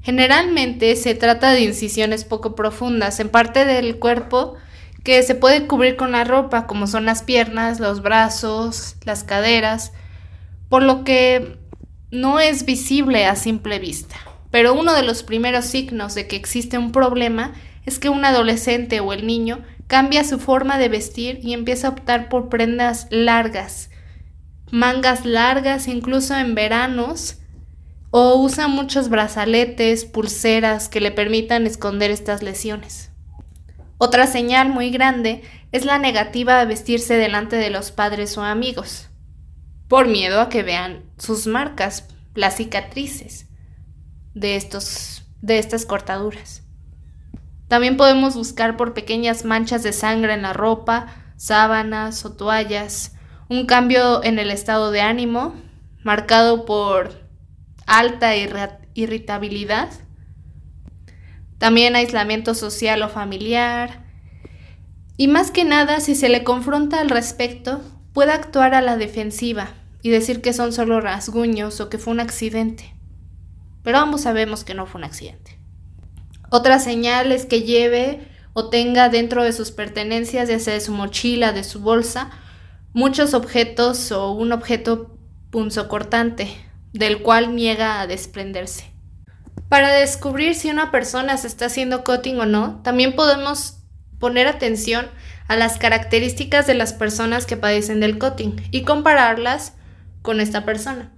Generalmente 0.02 0.96
se 0.96 1.14
trata 1.14 1.52
de 1.52 1.62
incisiones 1.62 2.26
poco 2.26 2.56
profundas 2.56 3.20
en 3.20 3.30
parte 3.30 3.66
del 3.66 4.00
cuerpo 4.00 4.56
que 5.04 5.24
se 5.24 5.36
puede 5.36 5.68
cubrir 5.68 5.96
con 5.96 6.12
la 6.12 6.24
ropa, 6.24 6.68
como 6.68 6.88
son 6.88 7.06
las 7.06 7.24
piernas, 7.24 7.80
los 7.80 8.02
brazos, 8.02 8.96
las 9.04 9.24
caderas, 9.24 9.94
por 10.70 10.84
lo 10.84 11.04
que 11.04 11.58
no 12.12 12.40
es 12.40 12.66
visible 12.66 13.26
a 13.26 13.36
simple 13.36 13.80
vista. 13.80 14.16
Pero 14.52 14.74
uno 14.74 14.94
de 14.94 15.04
los 15.04 15.24
primeros 15.24 15.66
signos 15.66 16.14
de 16.14 16.28
que 16.28 16.36
existe 16.36 16.78
un 16.78 16.92
problema 16.92 17.54
es 17.86 18.00
que 18.00 18.10
un 18.10 18.26
adolescente 18.26 19.00
o 19.00 19.14
el 19.14 19.26
niño 19.26 19.64
cambia 19.88 20.24
su 20.24 20.40
forma 20.40 20.78
de 20.78 20.90
vestir 20.90 21.40
y 21.42 21.54
empieza 21.54 21.88
a 21.88 21.92
optar 21.92 22.30
por 22.30 22.50
prendas 22.50 23.08
largas, 23.10 23.90
mangas 24.72 25.26
largas 25.26 25.88
incluso 25.88 26.36
en 26.38 26.56
veranos, 26.56 27.38
o 28.14 28.36
usa 28.36 28.68
muchos 28.68 29.10
brazaletes, 29.10 30.06
pulseras 30.06 30.90
que 30.90 31.00
le 31.00 31.12
permitan 31.12 31.66
esconder 31.66 32.12
estas 32.12 32.44
lesiones. 32.44 33.11
Otra 34.04 34.26
señal 34.26 34.70
muy 34.70 34.90
grande 34.90 35.44
es 35.72 35.86
la 35.86 36.00
negativa 36.00 36.60
a 36.60 36.66
vestirse 36.66 37.18
delante 37.18 37.58
de 37.58 37.70
los 37.70 37.92
padres 37.92 38.36
o 38.36 38.42
amigos, 38.42 39.12
por 39.88 40.08
miedo 40.08 40.42
a 40.42 40.50
que 40.50 40.64
vean 40.64 41.04
sus 41.20 41.46
marcas, 41.46 42.08
las 42.34 42.56
cicatrices 42.56 43.46
de, 44.34 44.56
estos, 44.56 45.28
de 45.44 45.60
estas 45.60 45.86
cortaduras. 45.86 46.64
También 47.68 47.96
podemos 47.96 48.36
buscar 48.36 48.76
por 48.76 48.96
pequeñas 48.96 49.46
manchas 49.46 49.84
de 49.84 49.94
sangre 49.94 50.34
en 50.34 50.42
la 50.42 50.54
ropa, 50.54 51.34
sábanas 51.38 52.26
o 52.26 52.36
toallas, 52.36 53.14
un 53.50 53.68
cambio 53.68 54.24
en 54.24 54.40
el 54.40 54.50
estado 54.50 54.90
de 54.90 55.02
ánimo, 55.02 55.54
marcado 56.04 56.66
por 56.66 57.30
alta 57.86 58.32
irritabilidad, 58.96 59.90
también 61.62 61.96
aislamiento 61.96 62.56
social 62.56 63.04
o 63.04 63.10
familiar. 63.10 64.04
Y 65.16 65.28
más 65.28 65.52
que 65.52 65.64
nada, 65.64 66.00
si 66.00 66.16
se 66.16 66.28
le 66.28 66.44
confronta 66.44 67.00
al 67.00 67.12
respecto, 67.12 67.82
puede 68.14 68.32
actuar 68.32 68.74
a 68.74 68.82
la 68.82 68.98
defensiva 68.98 69.70
y 70.02 70.10
decir 70.10 70.42
que 70.42 70.54
son 70.54 70.74
solo 70.74 71.02
rasguños 71.02 71.80
o 71.80 71.88
que 71.88 72.00
fue 72.00 72.14
un 72.14 72.20
accidente. 72.20 72.96
Pero 73.84 74.00
ambos 74.00 74.22
sabemos 74.22 74.64
que 74.64 74.74
no 74.74 74.88
fue 74.88 74.98
un 74.98 75.06
accidente. 75.06 75.60
Otra 76.50 76.80
señal 76.80 77.32
es 77.32 77.46
que 77.46 77.62
lleve 77.62 78.28
o 78.54 78.70
tenga 78.70 79.10
dentro 79.10 79.44
de 79.44 79.54
sus 79.54 79.70
pertenencias, 79.70 80.50
ya 80.50 80.58
sea 80.58 80.74
de 80.74 80.82
su 80.82 80.94
mochila, 80.94 81.52
de 81.52 81.64
su 81.64 81.82
bolsa, 81.82 82.32
muchos 82.92 83.36
objetos 83.36 84.12
o 84.12 84.32
un 84.32 84.52
objeto 84.52 85.16
punzocortante, 85.52 86.48
del 86.92 87.22
cual 87.22 87.56
niega 87.56 88.02
a 88.02 88.08
desprenderse. 88.08 88.91
Para 89.72 89.94
descubrir 89.94 90.56
si 90.56 90.70
una 90.70 90.92
persona 90.92 91.38
se 91.38 91.48
está 91.48 91.68
haciendo 91.68 92.04
cutting 92.04 92.38
o 92.42 92.46
no, 92.46 92.82
también 92.84 93.16
podemos 93.16 93.78
poner 94.20 94.46
atención 94.48 95.08
a 95.48 95.56
las 95.56 95.78
características 95.78 96.68
de 96.68 96.74
las 96.74 96.92
personas 96.92 97.46
que 97.46 97.56
padecen 97.56 98.02
del 98.02 98.20
cutting 98.20 98.62
y 98.72 98.82
compararlas 98.82 99.78
con 100.24 100.42
esta 100.42 100.66
persona. 100.66 101.14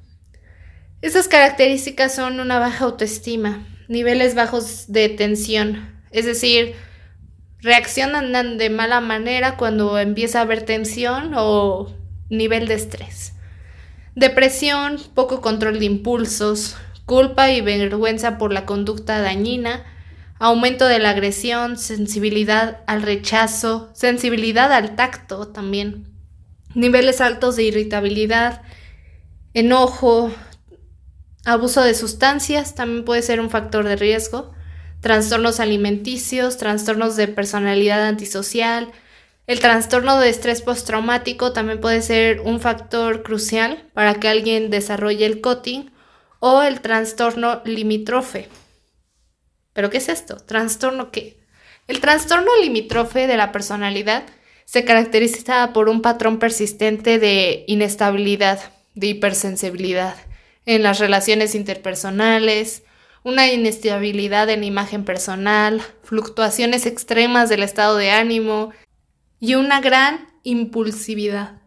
Esas 1.01 1.27
características 1.27 2.13
son 2.13 2.39
una 2.39 2.59
baja 2.59 2.85
autoestima, 2.85 3.65
niveles 3.87 4.35
bajos 4.35 4.85
de 4.87 5.09
tensión, 5.09 5.89
es 6.11 6.27
decir, 6.27 6.75
reaccionan 7.59 8.59
de 8.59 8.69
mala 8.69 9.01
manera 9.01 9.57
cuando 9.57 9.97
empieza 9.97 10.37
a 10.37 10.41
haber 10.43 10.61
tensión 10.61 11.31
o 11.35 11.91
nivel 12.29 12.67
de 12.67 12.75
estrés. 12.75 13.33
Depresión, 14.13 14.99
poco 15.15 15.41
control 15.41 15.79
de 15.79 15.85
impulsos, 15.85 16.77
culpa 17.05 17.51
y 17.51 17.61
vergüenza 17.61 18.37
por 18.37 18.53
la 18.53 18.65
conducta 18.65 19.21
dañina, 19.21 19.83
aumento 20.39 20.87
de 20.87 20.99
la 20.99 21.11
agresión, 21.11 21.77
sensibilidad 21.77 22.81
al 22.87 23.01
rechazo, 23.01 23.89
sensibilidad 23.93 24.71
al 24.73 24.95
tacto 24.95 25.47
también, 25.47 26.07
niveles 26.75 27.21
altos 27.21 27.55
de 27.55 27.63
irritabilidad, 27.63 28.61
enojo, 29.53 30.31
abuso 31.45 31.81
de 31.81 31.93
sustancias 31.93 32.75
también 32.75 33.05
puede 33.05 33.21
ser 33.21 33.39
un 33.39 33.49
factor 33.49 33.85
de 33.85 33.95
riesgo, 33.95 34.51
trastornos 35.01 35.59
alimenticios, 35.59 36.57
trastornos 36.57 37.15
de 37.15 37.27
personalidad 37.27 38.05
antisocial, 38.05 38.91
el 39.45 39.59
trastorno 39.59 40.19
de 40.19 40.29
estrés 40.29 40.61
postraumático 40.61 41.51
también 41.51 41.81
puede 41.81 42.01
ser 42.01 42.39
un 42.39 42.61
factor 42.61 43.23
crucial 43.23 43.89
para 43.93 44.15
que 44.15 44.29
alguien 44.29 44.69
desarrolle 44.69 45.25
el 45.25 45.41
cutting 45.41 45.92
o 46.45 46.61
el 46.61 46.81
trastorno 46.81 47.61
limítrofe. 47.63 48.49
¿Pero 49.71 49.89
qué 49.89 49.99
es 49.99 50.09
esto? 50.09 50.35
¿Trastorno 50.35 51.09
qué? 51.09 51.39
El 51.87 52.01
trastorno 52.01 52.51
limítrofe 52.61 53.27
de 53.27 53.37
la 53.37 53.53
personalidad 53.53 54.25
se 54.65 54.83
caracteriza 54.83 55.71
por 55.71 55.87
un 55.87 56.01
patrón 56.01 56.39
persistente 56.39 57.17
de 57.17 57.63
inestabilidad, 57.67 58.59
de 58.93 59.07
hipersensibilidad 59.07 60.17
en 60.65 60.83
las 60.83 60.99
relaciones 60.99 61.55
interpersonales, 61.55 62.83
una 63.23 63.49
inestabilidad 63.49 64.49
en 64.49 64.65
imagen 64.65 65.05
personal, 65.05 65.81
fluctuaciones 66.03 66.85
extremas 66.85 67.47
del 67.47 67.63
estado 67.63 67.95
de 67.95 68.11
ánimo 68.11 68.73
y 69.39 69.55
una 69.55 69.79
gran 69.79 70.27
impulsividad. 70.43 71.61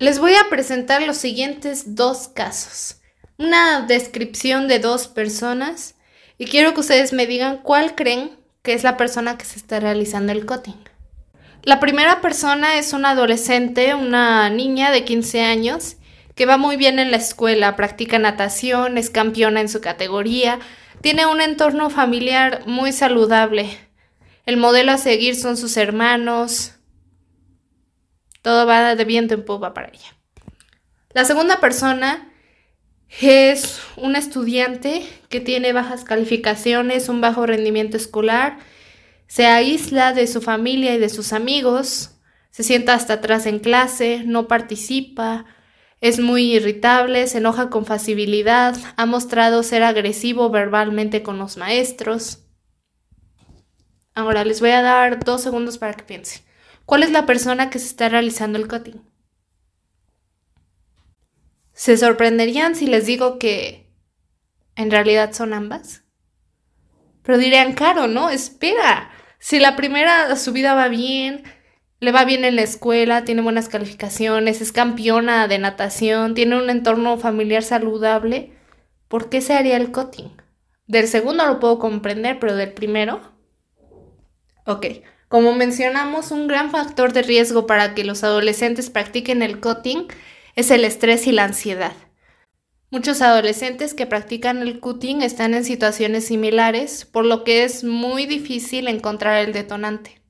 Les 0.00 0.18
voy 0.18 0.34
a 0.34 0.48
presentar 0.50 1.02
los 1.02 1.18
siguientes 1.18 1.94
dos 1.94 2.26
casos 2.26 2.96
una 3.38 3.82
descripción 3.82 4.68
de 4.68 4.78
dos 4.78 5.08
personas 5.08 5.94
y 6.38 6.46
quiero 6.46 6.74
que 6.74 6.80
ustedes 6.80 7.12
me 7.12 7.26
digan 7.26 7.58
cuál 7.58 7.94
creen 7.94 8.30
que 8.62 8.72
es 8.72 8.82
la 8.82 8.96
persona 8.96 9.38
que 9.38 9.44
se 9.44 9.58
está 9.58 9.80
realizando 9.80 10.32
el 10.32 10.46
cutting. 10.46 10.82
La 11.62 11.80
primera 11.80 12.20
persona 12.20 12.78
es 12.78 12.92
una 12.92 13.10
adolescente, 13.10 13.94
una 13.94 14.50
niña 14.50 14.90
de 14.90 15.04
15 15.04 15.42
años 15.42 15.96
que 16.34 16.46
va 16.46 16.58
muy 16.58 16.76
bien 16.76 16.98
en 16.98 17.10
la 17.10 17.16
escuela, 17.16 17.76
practica 17.76 18.18
natación, 18.18 18.98
es 18.98 19.10
campeona 19.10 19.60
en 19.60 19.68
su 19.68 19.80
categoría, 19.80 20.58
tiene 21.00 21.26
un 21.26 21.40
entorno 21.40 21.90
familiar 21.90 22.62
muy 22.66 22.92
saludable. 22.92 23.78
El 24.44 24.58
modelo 24.58 24.92
a 24.92 24.98
seguir 24.98 25.34
son 25.34 25.56
sus 25.56 25.76
hermanos. 25.76 26.74
Todo 28.42 28.66
va 28.66 28.94
de 28.94 29.04
viento 29.04 29.34
en 29.34 29.44
popa 29.44 29.74
para 29.74 29.88
ella. 29.88 30.14
La 31.14 31.24
segunda 31.24 31.58
persona 31.58 32.32
es 33.08 33.80
un 33.96 34.16
estudiante 34.16 35.06
que 35.28 35.40
tiene 35.40 35.72
bajas 35.72 36.04
calificaciones, 36.04 37.08
un 37.08 37.20
bajo 37.20 37.46
rendimiento 37.46 37.96
escolar, 37.96 38.58
se 39.26 39.46
aísla 39.46 40.12
de 40.12 40.26
su 40.26 40.40
familia 40.40 40.94
y 40.94 40.98
de 40.98 41.08
sus 41.08 41.32
amigos, 41.32 42.10
se 42.50 42.62
sienta 42.62 42.94
hasta 42.94 43.14
atrás 43.14 43.46
en 43.46 43.58
clase, 43.58 44.22
no 44.24 44.48
participa, 44.48 45.46
es 46.00 46.20
muy 46.20 46.54
irritable, 46.54 47.26
se 47.26 47.38
enoja 47.38 47.70
con 47.70 47.86
facilidad, 47.86 48.76
ha 48.96 49.06
mostrado 49.06 49.62
ser 49.62 49.82
agresivo 49.82 50.50
verbalmente 50.50 51.22
con 51.22 51.38
los 51.38 51.56
maestros. 51.56 52.44
Ahora 54.14 54.44
les 54.44 54.60
voy 54.60 54.70
a 54.70 54.82
dar 54.82 55.24
dos 55.24 55.42
segundos 55.42 55.78
para 55.78 55.94
que 55.94 56.04
piensen. 56.04 56.42
¿Cuál 56.86 57.02
es 57.02 57.10
la 57.10 57.26
persona 57.26 57.68
que 57.70 57.78
se 57.78 57.86
está 57.86 58.08
realizando 58.08 58.58
el 58.58 58.68
cutting? 58.68 59.02
¿Se 61.76 61.98
sorprenderían 61.98 62.74
si 62.74 62.86
les 62.86 63.04
digo 63.04 63.38
que 63.38 63.92
en 64.76 64.90
realidad 64.90 65.34
son 65.34 65.52
ambas? 65.52 66.04
Pero 67.22 67.36
dirían, 67.36 67.74
caro, 67.74 68.06
¿no? 68.06 68.30
Espera. 68.30 69.10
Si 69.38 69.60
la 69.60 69.76
primera 69.76 70.34
su 70.36 70.52
vida 70.52 70.74
va 70.74 70.88
bien, 70.88 71.44
le 72.00 72.12
va 72.12 72.24
bien 72.24 72.46
en 72.46 72.56
la 72.56 72.62
escuela, 72.62 73.24
tiene 73.24 73.42
buenas 73.42 73.68
calificaciones, 73.68 74.62
es 74.62 74.72
campeona 74.72 75.48
de 75.48 75.58
natación, 75.58 76.32
tiene 76.32 76.56
un 76.56 76.70
entorno 76.70 77.18
familiar 77.18 77.62
saludable, 77.62 78.54
¿por 79.08 79.28
qué 79.28 79.42
se 79.42 79.52
haría 79.52 79.76
el 79.76 79.92
cutting? 79.92 80.34
Del 80.86 81.06
segundo 81.06 81.44
lo 81.44 81.60
puedo 81.60 81.78
comprender, 81.78 82.38
pero 82.38 82.56
del 82.56 82.72
primero. 82.72 83.20
Ok, 84.64 84.86
como 85.28 85.52
mencionamos, 85.52 86.30
un 86.30 86.46
gran 86.46 86.70
factor 86.70 87.12
de 87.12 87.20
riesgo 87.20 87.66
para 87.66 87.94
que 87.94 88.04
los 88.04 88.24
adolescentes 88.24 88.88
practiquen 88.88 89.42
el 89.42 89.60
cutting 89.60 90.08
es 90.56 90.70
el 90.70 90.84
estrés 90.84 91.26
y 91.26 91.32
la 91.32 91.44
ansiedad. 91.44 91.92
Muchos 92.90 93.20
adolescentes 93.20 93.94
que 93.94 94.06
practican 94.06 94.62
el 94.62 94.80
cutting 94.80 95.20
están 95.20 95.54
en 95.54 95.64
situaciones 95.64 96.26
similares, 96.26 97.04
por 97.04 97.24
lo 97.24 97.44
que 97.44 97.64
es 97.64 97.84
muy 97.84 98.26
difícil 98.26 98.88
encontrar 98.88 99.44
el 99.44 99.52
detonante. 99.52 100.22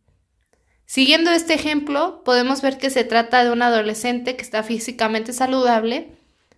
Siguiendo 0.85 1.30
este 1.30 1.54
ejemplo, 1.54 2.23
podemos 2.25 2.62
ver 2.62 2.78
que 2.78 2.90
se 2.90 3.04
trata 3.04 3.45
de 3.45 3.52
un 3.52 3.62
adolescente 3.62 4.37
que 4.37 4.42
está 4.42 4.62
físicamente 4.62 5.33
saludable, 5.33 6.12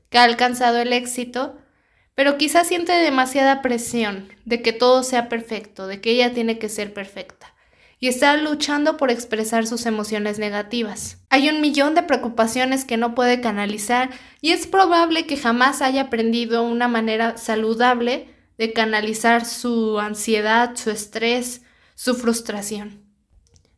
que 0.09 0.19
ha 0.19 0.25
alcanzado 0.25 0.79
el 0.79 0.93
éxito, 0.93 1.59
pero 2.15 2.39
quizás 2.39 2.69
siente 2.69 2.93
demasiada 2.93 3.61
presión 3.61 4.29
de 4.45 4.63
que 4.63 4.73
todo 4.73 5.03
sea 5.03 5.29
perfecto, 5.29 5.87
de 5.87 6.01
que 6.01 6.11
ella 6.13 6.33
tiene 6.33 6.59
que 6.59 6.69
ser 6.69 6.95
perfecta, 6.95 7.55
y 8.01 8.09
está 8.09 8.37
luchando 8.37 8.97
por 8.97 9.11
expresar 9.11 9.67
sus 9.67 9.87
emociones 9.87 10.39
negativas. 10.39 11.19
Hay 11.31 11.49
un 11.49 11.61
millón 11.61 11.95
de 11.95 12.03
preocupaciones 12.03 12.85
que 12.85 12.97
no 12.97 13.15
puede 13.15 13.41
canalizar 13.41 14.11
y 14.41 14.53
es 14.53 14.67
probable 14.67 15.27
que 15.27 15.37
jamás 15.37 15.83
haya 15.83 16.03
aprendido 16.03 16.63
una 16.63 16.87
manera 16.89 17.37
saludable 17.39 18.29
de 18.57 18.73
canalizar 18.73 19.45
su 19.45 19.99
ansiedad, 19.99 20.77
su 20.77 20.91
estrés, 20.91 21.63
su 21.95 22.15
frustración. 22.15 23.05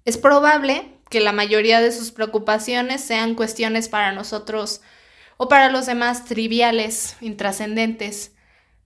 Es 0.04 0.18
probable 0.18 0.98
que 1.08 1.20
la 1.20 1.32
mayoría 1.32 1.80
de 1.80 1.92
sus 1.92 2.12
preocupaciones 2.12 3.02
sean 3.02 3.34
cuestiones 3.34 3.88
para 3.88 4.12
nosotros 4.12 4.80
o 5.36 5.48
para 5.48 5.70
los 5.70 5.86
demás 5.86 6.26
triviales, 6.26 7.16
intrascendentes, 7.20 8.32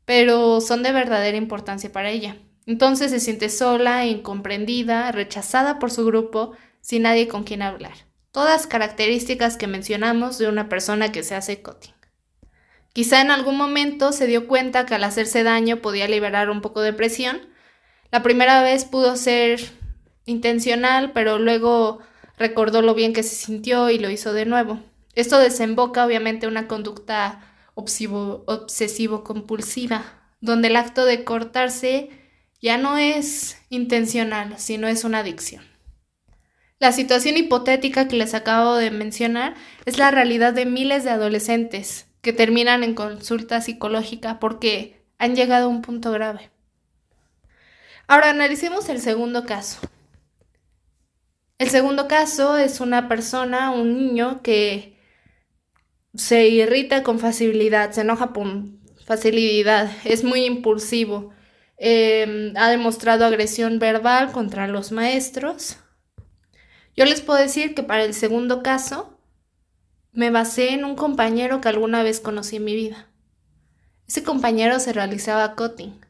pero 0.05 0.61
son 0.61 0.83
de 0.83 0.93
verdadera 0.93 1.37
importancia 1.37 1.91
para 1.91 2.11
ella. 2.11 2.37
Entonces 2.67 3.11
se 3.11 3.21
siente 3.21 3.51
sola, 3.51 4.07
incomprendida, 4.07 5.13
rechazada 5.13 5.79
por 5.79 5.91
su 5.91 6.07
grupo, 6.07 6.53
sin 6.81 7.03
nadie 7.03 7.29
con 7.29 7.45
quien 7.45 7.63
hablar. 7.63 7.93
Todas 8.33 8.67
características 8.67 9.57
que 9.57 9.67
mencionamos 9.67 10.39
de 10.39 10.49
una 10.49 10.69
persona 10.69 11.13
que 11.13 11.23
se 11.23 11.35
hace 11.35 11.63
cutting. 11.63 11.93
Quizá 12.93 13.21
en 13.21 13.31
algún 13.31 13.57
momento 13.57 14.13
se 14.13 14.27
dio 14.27 14.47
cuenta 14.47 14.87
que 14.87 14.95
al 14.95 15.05
hacerse 15.05 15.43
daño 15.43 15.83
podía 15.83 16.09
liberar 16.09 16.49
un 16.49 16.61
poco 16.61 16.81
de 16.81 16.93
presión. 16.93 17.41
La 18.11 18.23
primera 18.23 18.63
vez 18.63 18.85
pudo 18.85 19.17
ser 19.17 19.61
intencional, 20.27 21.13
pero 21.13 21.39
luego 21.39 21.99
recordó 22.39 22.83
lo 22.83 22.95
bien 22.95 23.13
que 23.13 23.23
se 23.23 23.35
sintió 23.35 23.91
y 23.91 23.99
lo 23.99 24.11
hizo 24.11 24.33
de 24.33 24.47
nuevo. 24.47 24.81
Esto 25.15 25.39
desemboca 25.39 26.07
obviamente 26.07 26.47
una 26.47 26.69
conducta 26.69 27.41
obsesivo-compulsiva, 27.75 30.03
donde 30.41 30.69
el 30.69 30.77
acto 30.77 31.05
de 31.05 31.25
cortarse 31.25 32.11
ya 32.65 32.79
no 32.79 32.97
es 32.97 33.59
intencional, 33.69 34.55
sino 34.57 34.89
es 34.89 35.05
una 35.05 35.19
adicción. 35.19 35.63
La 36.79 36.93
situación 36.93 37.37
hipotética 37.37 38.09
que 38.09 38.17
les 38.17 38.33
acabo 38.33 38.77
de 38.77 38.91
mencionar 38.91 39.55
es 39.85 39.99
la 39.99 40.11
realidad 40.11 40.55
de 40.55 40.65
miles 40.65 41.05
de 41.05 41.11
adolescentes 41.11 42.07
que 42.23 42.33
terminan 42.33 42.83
en 42.83 42.95
consulta 42.95 43.61
psicológica 43.61 44.41
porque 44.41 45.05
han 45.19 45.37
llegado 45.37 45.67
a 45.67 45.69
un 45.69 45.83
punto 45.83 46.11
grave. 46.11 46.51
Ahora 48.07 48.31
analicemos 48.31 48.89
el 48.89 48.99
segundo 49.03 49.45
caso. 49.45 49.81
El 51.59 51.69
segundo 51.69 52.09
caso 52.09 52.57
es 52.57 52.81
una 52.81 53.09
persona, 53.09 53.73
un 53.73 53.95
niño 53.95 54.41
que 54.41 54.99
se 56.15 56.49
irrita 56.49 57.03
con 57.03 57.19
facilidad, 57.19 57.91
se 57.91 58.01
enoja 58.01 58.33
con 58.33 58.81
facilidad, 59.05 59.91
es 60.07 60.25
muy 60.25 60.47
impulsivo, 60.47 61.35
em, 61.77 62.57
ha 62.57 62.69
demostrado 62.71 63.25
agresión 63.25 63.79
verbal 63.79 64.33
contra 64.33 64.69
los 64.69 64.93
maestros. 64.93 65.79
Yo 66.97 67.05
les 67.05 67.21
puedo 67.21 67.39
decir 67.39 67.75
que 67.75 67.83
para 67.83 68.05
el 68.05 68.15
segundo 68.15 68.63
caso 68.63 69.19
me 70.13 70.31
basé 70.31 70.73
en 70.73 70.85
un 70.85 70.95
compañero 70.95 71.61
que 71.61 71.69
alguna 71.69 72.03
vez 72.03 72.21
conocí 72.21 72.57
en 72.57 72.65
mi 72.65 72.75
vida. 72.75 73.09
Ese 74.07 74.23
compañero 74.23 74.79
se 74.79 74.93
realizaba 74.93 75.57
cutting. 75.57 76.01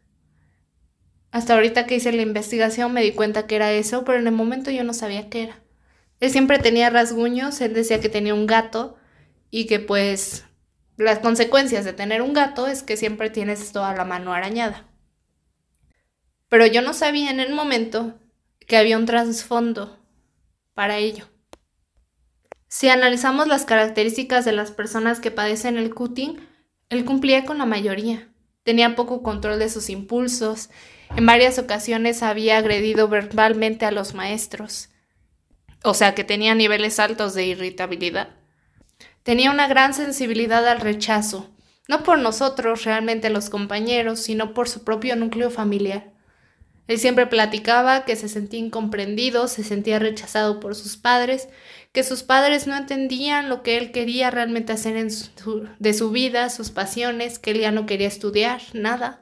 Hasta 1.30 1.54
ahorita 1.54 1.86
que 1.86 1.96
hice 1.96 2.12
la 2.12 2.22
investigación 2.22 2.92
me 2.92 3.02
di 3.02 3.12
cuenta 3.12 3.46
que 3.46 3.56
era 3.56 3.72
eso, 3.72 4.04
pero 4.04 4.18
en 4.18 4.26
el 4.26 4.32
momento 4.32 4.70
yo 4.70 4.84
no 4.84 4.92
sabía 4.92 5.30
qué 5.30 5.44
era. 5.44 5.60
Él 6.20 6.30
siempre 6.30 6.58
tenía 6.58 6.90
rasguños, 6.90 7.60
él 7.60 7.74
decía 7.74 8.00
que 8.00 8.08
tenía 8.08 8.34
un 8.34 8.46
gato, 8.46 8.96
y 9.50 9.66
que 9.66 9.78
pues 9.78 10.44
las 10.96 11.20
consecuencias 11.20 11.84
de 11.84 11.92
tener 11.92 12.22
un 12.22 12.32
gato 12.32 12.66
es 12.66 12.82
que 12.82 12.96
siempre 12.96 13.30
tienes 13.30 13.72
toda 13.72 13.94
la 13.94 14.04
mano 14.04 14.32
arañada. 14.32 14.88
Pero 16.54 16.66
yo 16.66 16.82
no 16.82 16.94
sabía 16.94 17.32
en 17.32 17.40
el 17.40 17.52
momento 17.52 18.14
que 18.68 18.76
había 18.76 18.96
un 18.96 19.06
trasfondo 19.06 19.98
para 20.72 20.98
ello. 20.98 21.28
Si 22.68 22.88
analizamos 22.88 23.48
las 23.48 23.64
características 23.64 24.44
de 24.44 24.52
las 24.52 24.70
personas 24.70 25.18
que 25.18 25.32
padecen 25.32 25.76
el 25.76 25.92
cutting, 25.92 26.38
él 26.90 27.04
cumplía 27.04 27.44
con 27.44 27.58
la 27.58 27.66
mayoría. 27.66 28.28
Tenía 28.62 28.94
poco 28.94 29.20
control 29.24 29.58
de 29.58 29.68
sus 29.68 29.90
impulsos. 29.90 30.70
En 31.16 31.26
varias 31.26 31.58
ocasiones 31.58 32.22
había 32.22 32.58
agredido 32.58 33.08
verbalmente 33.08 33.84
a 33.84 33.90
los 33.90 34.14
maestros. 34.14 34.90
O 35.82 35.92
sea 35.92 36.14
que 36.14 36.22
tenía 36.22 36.54
niveles 36.54 37.00
altos 37.00 37.34
de 37.34 37.46
irritabilidad. 37.46 38.28
Tenía 39.24 39.50
una 39.50 39.66
gran 39.66 39.92
sensibilidad 39.92 40.64
al 40.68 40.80
rechazo, 40.80 41.50
no 41.88 42.04
por 42.04 42.20
nosotros 42.20 42.84
realmente 42.84 43.28
los 43.28 43.50
compañeros, 43.50 44.20
sino 44.20 44.54
por 44.54 44.68
su 44.68 44.84
propio 44.84 45.16
núcleo 45.16 45.50
familiar. 45.50 46.13
Él 46.86 46.98
siempre 46.98 47.26
platicaba 47.26 48.04
que 48.04 48.16
se 48.16 48.28
sentía 48.28 48.60
incomprendido, 48.60 49.48
se 49.48 49.64
sentía 49.64 49.98
rechazado 49.98 50.60
por 50.60 50.74
sus 50.74 50.96
padres, 50.96 51.48
que 51.92 52.02
sus 52.02 52.22
padres 52.22 52.66
no 52.66 52.76
entendían 52.76 53.48
lo 53.48 53.62
que 53.62 53.78
él 53.78 53.90
quería 53.90 54.30
realmente 54.30 54.72
hacer 54.72 54.96
en 54.96 55.08
de 55.78 55.94
su 55.94 56.10
vida, 56.10 56.50
sus 56.50 56.70
pasiones, 56.70 57.38
que 57.38 57.52
él 57.52 57.60
ya 57.60 57.70
no 57.70 57.86
quería 57.86 58.08
estudiar, 58.08 58.60
nada, 58.74 59.20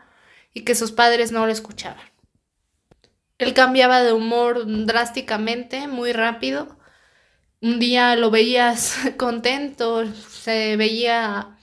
y 0.52 0.62
que 0.62 0.74
sus 0.74 0.90
padres 0.90 1.30
no 1.30 1.46
lo 1.46 1.52
escuchaban. 1.52 2.04
Él 3.38 3.54
cambiaba 3.54 4.02
de 4.02 4.12
humor 4.12 4.64
drásticamente, 4.86 5.86
muy 5.86 6.12
rápido, 6.12 6.78
un 7.60 7.78
día 7.78 8.16
lo 8.16 8.30
veías 8.30 8.96
contento, 9.16 10.04
se 10.12 10.76
veía 10.76 11.56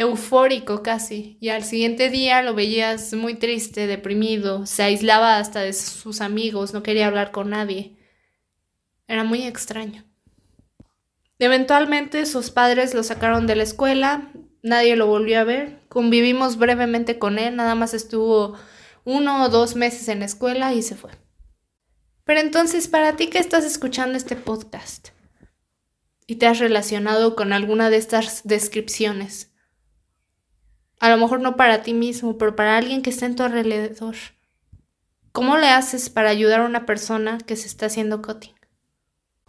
eufórico 0.00 0.82
casi, 0.82 1.36
y 1.42 1.50
al 1.50 1.62
siguiente 1.62 2.08
día 2.08 2.40
lo 2.40 2.54
veías 2.54 3.12
muy 3.12 3.34
triste, 3.34 3.86
deprimido, 3.86 4.64
se 4.64 4.82
aislaba 4.82 5.36
hasta 5.36 5.60
de 5.60 5.74
sus 5.74 6.22
amigos, 6.22 6.72
no 6.72 6.82
quería 6.82 7.06
hablar 7.06 7.32
con 7.32 7.50
nadie. 7.50 7.98
Era 9.06 9.24
muy 9.24 9.42
extraño. 9.42 10.04
Eventualmente 11.38 12.24
sus 12.24 12.50
padres 12.50 12.94
lo 12.94 13.02
sacaron 13.02 13.46
de 13.46 13.56
la 13.56 13.62
escuela, 13.62 14.32
nadie 14.62 14.96
lo 14.96 15.06
volvió 15.06 15.38
a 15.38 15.44
ver, 15.44 15.80
convivimos 15.90 16.56
brevemente 16.56 17.18
con 17.18 17.38
él, 17.38 17.56
nada 17.56 17.74
más 17.74 17.92
estuvo 17.92 18.54
uno 19.04 19.44
o 19.44 19.48
dos 19.50 19.76
meses 19.76 20.08
en 20.08 20.20
la 20.20 20.24
escuela 20.24 20.72
y 20.72 20.80
se 20.80 20.96
fue. 20.96 21.10
Pero 22.24 22.40
entonces, 22.40 22.88
para 22.88 23.16
ti 23.16 23.26
que 23.26 23.38
estás 23.38 23.66
escuchando 23.66 24.16
este 24.16 24.36
podcast, 24.36 25.08
y 26.26 26.36
te 26.36 26.46
has 26.46 26.58
relacionado 26.58 27.36
con 27.36 27.52
alguna 27.52 27.90
de 27.90 27.98
estas 27.98 28.42
descripciones. 28.44 29.49
A 31.00 31.08
lo 31.08 31.16
mejor 31.16 31.40
no 31.40 31.56
para 31.56 31.82
ti 31.82 31.94
mismo, 31.94 32.38
pero 32.38 32.54
para 32.54 32.76
alguien 32.76 33.02
que 33.02 33.10
está 33.10 33.26
en 33.26 33.34
tu 33.34 33.42
alrededor. 33.42 34.14
¿Cómo 35.32 35.56
le 35.56 35.68
haces 35.68 36.10
para 36.10 36.28
ayudar 36.28 36.60
a 36.60 36.66
una 36.66 36.84
persona 36.86 37.38
que 37.38 37.56
se 37.56 37.66
está 37.66 37.86
haciendo 37.86 38.20
cutting? 38.20 38.54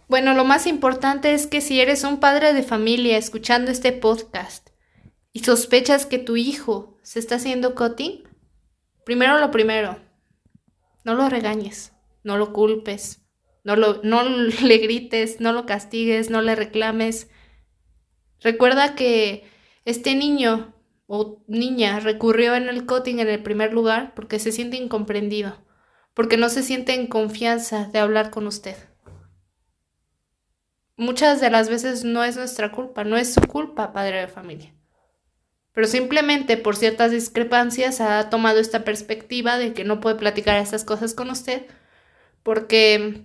Bueno, 0.08 0.34
lo 0.34 0.44
más 0.44 0.66
importante 0.66 1.34
es 1.34 1.46
que 1.46 1.60
si 1.60 1.80
eres 1.80 2.04
un 2.04 2.20
padre 2.20 2.52
de 2.54 2.62
familia 2.62 3.18
escuchando 3.18 3.70
este 3.70 3.92
podcast 3.92 4.70
y 5.32 5.40
sospechas 5.40 6.06
que 6.06 6.18
tu 6.18 6.36
hijo 6.36 6.98
se 7.02 7.18
está 7.18 7.34
haciendo 7.36 7.74
cutting, 7.74 8.22
primero 9.04 9.38
lo 9.38 9.50
primero, 9.50 9.98
no 11.04 11.14
lo 11.14 11.28
regañes, 11.28 11.92
no 12.24 12.38
lo 12.38 12.52
culpes, 12.52 13.22
no, 13.64 13.76
lo, 13.76 14.00
no 14.02 14.22
le 14.62 14.78
grites, 14.78 15.40
no 15.40 15.52
lo 15.52 15.66
castigues, 15.66 16.30
no 16.30 16.40
le 16.40 16.54
reclames. 16.54 17.28
Recuerda 18.40 18.94
que 18.94 19.44
este 19.84 20.14
niño 20.14 20.74
o 21.06 21.42
niña 21.46 22.00
recurrió 22.00 22.54
en 22.54 22.68
el 22.68 22.86
cutting 22.86 23.20
en 23.20 23.28
el 23.28 23.42
primer 23.42 23.72
lugar 23.72 24.14
porque 24.14 24.38
se 24.38 24.52
siente 24.52 24.76
incomprendido, 24.76 25.62
porque 26.14 26.36
no 26.36 26.48
se 26.48 26.62
siente 26.62 26.94
en 26.94 27.06
confianza 27.06 27.86
de 27.92 27.98
hablar 27.98 28.30
con 28.30 28.46
usted. 28.46 28.76
Muchas 30.96 31.40
de 31.40 31.50
las 31.50 31.68
veces 31.68 32.04
no 32.04 32.22
es 32.22 32.36
nuestra 32.36 32.70
culpa, 32.70 33.04
no 33.04 33.16
es 33.16 33.34
su 33.34 33.40
culpa, 33.42 33.92
padre 33.92 34.20
de 34.20 34.28
familia. 34.28 34.74
Pero 35.72 35.86
simplemente 35.86 36.56
por 36.56 36.76
ciertas 36.76 37.10
discrepancias 37.10 38.00
ha 38.00 38.28
tomado 38.28 38.58
esta 38.58 38.84
perspectiva 38.84 39.58
de 39.58 39.72
que 39.72 39.84
no 39.84 40.00
puede 40.00 40.16
platicar 40.16 40.58
estas 40.58 40.84
cosas 40.84 41.14
con 41.14 41.30
usted 41.30 41.66
porque 42.42 43.24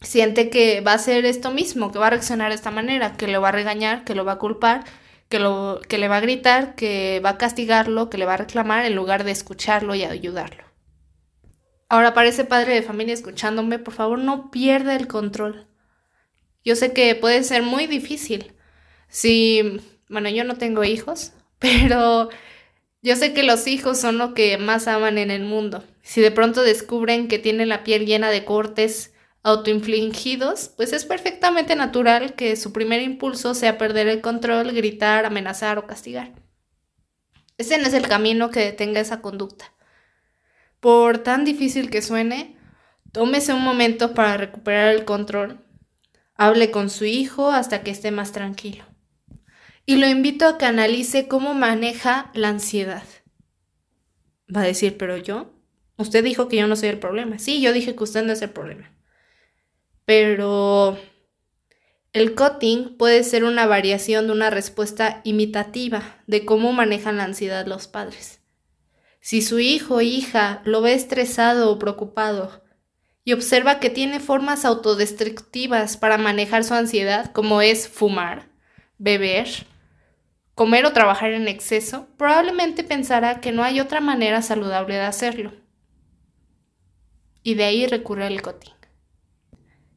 siente 0.00 0.50
que 0.50 0.80
va 0.80 0.92
a 0.92 0.96
hacer 0.96 1.24
esto 1.26 1.50
mismo, 1.50 1.92
que 1.92 1.98
va 1.98 2.08
a 2.08 2.10
reaccionar 2.10 2.50
de 2.50 2.56
esta 2.56 2.70
manera, 2.70 3.16
que 3.16 3.28
lo 3.28 3.40
va 3.40 3.50
a 3.50 3.52
regañar, 3.52 4.04
que 4.04 4.14
lo 4.14 4.24
va 4.24 4.32
a 4.32 4.38
culpar, 4.38 4.84
que, 5.28 5.38
lo, 5.38 5.80
que 5.88 5.98
le 5.98 6.08
va 6.08 6.18
a 6.18 6.20
gritar, 6.20 6.74
que 6.74 7.20
va 7.24 7.30
a 7.30 7.38
castigarlo, 7.38 8.10
que 8.10 8.18
le 8.18 8.26
va 8.26 8.34
a 8.34 8.38
reclamar 8.38 8.84
en 8.84 8.94
lugar 8.94 9.24
de 9.24 9.32
escucharlo 9.32 9.94
y 9.94 10.04
ayudarlo. 10.04 10.64
Ahora 11.88 12.14
para 12.14 12.28
ese 12.28 12.44
padre 12.44 12.74
de 12.74 12.82
familia 12.82 13.14
escuchándome, 13.14 13.78
por 13.78 13.94
favor 13.94 14.18
no 14.18 14.50
pierda 14.50 14.96
el 14.96 15.06
control. 15.06 15.66
Yo 16.64 16.74
sé 16.74 16.92
que 16.92 17.14
puede 17.14 17.44
ser 17.44 17.62
muy 17.62 17.86
difícil. 17.86 18.52
Si, 19.08 19.80
bueno, 20.08 20.28
yo 20.30 20.42
no 20.42 20.56
tengo 20.56 20.82
hijos, 20.82 21.32
pero 21.58 22.28
yo 23.02 23.16
sé 23.16 23.32
que 23.34 23.44
los 23.44 23.66
hijos 23.68 23.98
son 24.00 24.18
lo 24.18 24.34
que 24.34 24.58
más 24.58 24.88
aman 24.88 25.18
en 25.18 25.30
el 25.30 25.44
mundo. 25.44 25.84
Si 26.02 26.20
de 26.20 26.32
pronto 26.32 26.62
descubren 26.62 27.28
que 27.28 27.38
tienen 27.38 27.68
la 27.68 27.84
piel 27.84 28.04
llena 28.04 28.30
de 28.30 28.44
cortes, 28.44 29.12
autoinfligidos, 29.46 30.72
pues 30.76 30.92
es 30.92 31.04
perfectamente 31.04 31.76
natural 31.76 32.34
que 32.34 32.56
su 32.56 32.72
primer 32.72 33.00
impulso 33.00 33.54
sea 33.54 33.78
perder 33.78 34.08
el 34.08 34.20
control, 34.20 34.72
gritar, 34.72 35.24
amenazar 35.24 35.78
o 35.78 35.86
castigar. 35.86 36.32
Ese 37.56 37.78
no 37.78 37.86
es 37.86 37.94
el 37.94 38.08
camino 38.08 38.50
que 38.50 38.58
detenga 38.58 39.00
esa 39.00 39.20
conducta. 39.20 39.72
Por 40.80 41.18
tan 41.18 41.44
difícil 41.44 41.90
que 41.90 42.02
suene, 42.02 42.56
tómese 43.12 43.54
un 43.54 43.62
momento 43.62 44.14
para 44.14 44.36
recuperar 44.36 44.92
el 44.92 45.04
control. 45.04 45.60
Hable 46.34 46.72
con 46.72 46.90
su 46.90 47.04
hijo 47.04 47.52
hasta 47.52 47.84
que 47.84 47.92
esté 47.92 48.10
más 48.10 48.32
tranquilo. 48.32 48.84
Y 49.86 49.98
lo 49.98 50.08
invito 50.08 50.48
a 50.48 50.58
que 50.58 50.64
analice 50.64 51.28
cómo 51.28 51.54
maneja 51.54 52.32
la 52.34 52.48
ansiedad. 52.48 53.04
Va 54.54 54.62
a 54.62 54.66
decir, 54.66 54.96
pero 54.96 55.16
yo, 55.16 55.52
usted 55.98 56.24
dijo 56.24 56.48
que 56.48 56.56
yo 56.56 56.66
no 56.66 56.74
soy 56.74 56.88
el 56.88 56.98
problema. 56.98 57.38
Sí, 57.38 57.62
yo 57.62 57.72
dije 57.72 57.94
que 57.94 58.02
usted 58.02 58.24
no 58.24 58.32
es 58.32 58.42
el 58.42 58.50
problema. 58.50 58.95
Pero 60.06 60.96
el 62.12 62.34
cutting 62.34 62.96
puede 62.96 63.24
ser 63.24 63.44
una 63.44 63.66
variación 63.66 64.26
de 64.26 64.32
una 64.32 64.48
respuesta 64.48 65.20
imitativa 65.24 66.22
de 66.26 66.46
cómo 66.46 66.72
manejan 66.72 67.18
la 67.18 67.24
ansiedad 67.24 67.66
los 67.66 67.88
padres. 67.88 68.40
Si 69.20 69.42
su 69.42 69.58
hijo 69.58 69.96
o 69.96 70.00
hija 70.00 70.62
lo 70.64 70.80
ve 70.80 70.94
estresado 70.94 71.70
o 71.70 71.78
preocupado 71.80 72.62
y 73.24 73.32
observa 73.32 73.80
que 73.80 73.90
tiene 73.90 74.20
formas 74.20 74.64
autodestructivas 74.64 75.96
para 75.96 76.16
manejar 76.16 76.62
su 76.62 76.74
ansiedad, 76.74 77.32
como 77.32 77.60
es 77.60 77.88
fumar, 77.88 78.48
beber, 78.98 79.48
comer 80.54 80.86
o 80.86 80.92
trabajar 80.92 81.32
en 81.32 81.48
exceso, 81.48 82.06
probablemente 82.16 82.84
pensará 82.84 83.40
que 83.40 83.50
no 83.50 83.64
hay 83.64 83.80
otra 83.80 84.00
manera 84.00 84.42
saludable 84.42 84.94
de 84.94 85.00
hacerlo. 85.00 85.52
Y 87.42 87.54
de 87.54 87.64
ahí 87.64 87.86
recurre 87.88 88.26
al 88.26 88.40
cutting. 88.40 88.75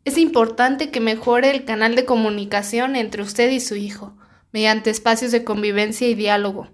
Es 0.06 0.18
importante 0.18 0.92
que 0.92 1.02
mejore 1.02 1.52
el 1.52 1.66
canal 1.66 1.96
de 1.96 2.06
comunicación 2.06 2.96
entre 2.96 3.22
usted 3.22 3.52
y 3.52 3.60
su 3.60 3.76
hijo, 3.76 4.16
mediante 4.52 4.90
espacios 4.90 5.32
de 5.32 5.44
convivencia 5.44 6.08
y 6.08 6.16
diálogo. 6.16 6.70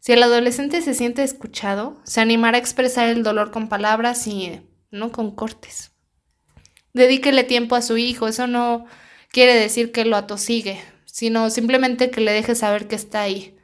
Si 0.00 0.12
el 0.12 0.22
adolescente 0.22 0.80
se 0.82 0.94
siente 0.94 1.22
escuchado, 1.22 2.00
se 2.02 2.20
animará 2.20 2.56
a 2.56 2.60
expresar 2.60 3.08
el 3.08 3.22
dolor 3.22 3.50
con 3.50 3.68
palabras 3.68 4.26
y 4.26 4.62
no 4.90 5.12
con 5.12 5.30
cortes. 5.34 5.92
Dedíquele 6.92 7.44
tiempo 7.44 7.76
a 7.76 7.82
su 7.82 7.96
hijo, 7.98 8.26
eso 8.26 8.46
no 8.46 8.86
quiere 9.30 9.54
decir 9.54 9.92
que 9.92 10.04
lo 10.04 10.16
atosigue, 10.16 10.82
sino 11.04 11.50
simplemente 11.50 12.10
que 12.10 12.20
le 12.20 12.32
deje 12.32 12.54
saber 12.54 12.88
que 12.88 12.96
está 12.96 13.22
ahí. 13.22 13.56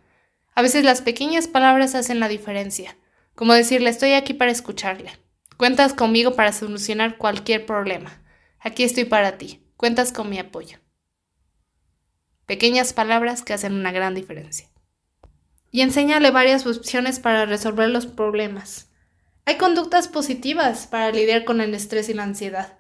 A 0.55 0.63
veces 0.63 0.85
las 0.85 1.03
pequeñas 1.03 1.49
palabras 1.49 1.95
hacen 1.95 2.21
la 2.21 2.29
diferencia, 2.29 2.97
como 3.35 3.53
decirle 3.53 3.91
estoy 3.91 4.13
aquí 4.13 4.35
para 4.35 4.51
escucharle. 4.51 5.13
Cuentas 5.57 5.93
conmigo 5.93 6.35
para 6.35 6.53
solucionar 6.53 7.19
cualquier 7.19 7.67
problema. 7.67 8.23
Aquí 8.61 8.83
estoy 8.83 9.05
para 9.05 9.39
ti. 9.39 9.63
Cuentas 9.77 10.13
con 10.13 10.29
mi 10.29 10.39
apoyo. 10.39 10.79
Pequeñas 12.47 12.93
palabras 12.93 13.43
que 13.43 13.53
hacen 13.53 13.75
una 13.75 13.93
gran 13.93 14.15
diferencia. 14.15 14.69
Y 15.71 15.83
enséñale 15.83 16.31
varias 16.31 16.67
opciones 16.67 17.21
para 17.21 17.47
resolver 17.47 17.89
los 17.89 18.07
problemas. 18.07 18.91
Hay 19.45 19.57
conductas 19.57 20.09
positivas 20.09 20.87
para 20.87 21.13
lidiar 21.13 21.45
con 21.45 21.61
el 21.61 21.75
estrés 21.75 22.09
y 22.09 22.15
la 22.15 22.25
ansiedad. 22.25 22.79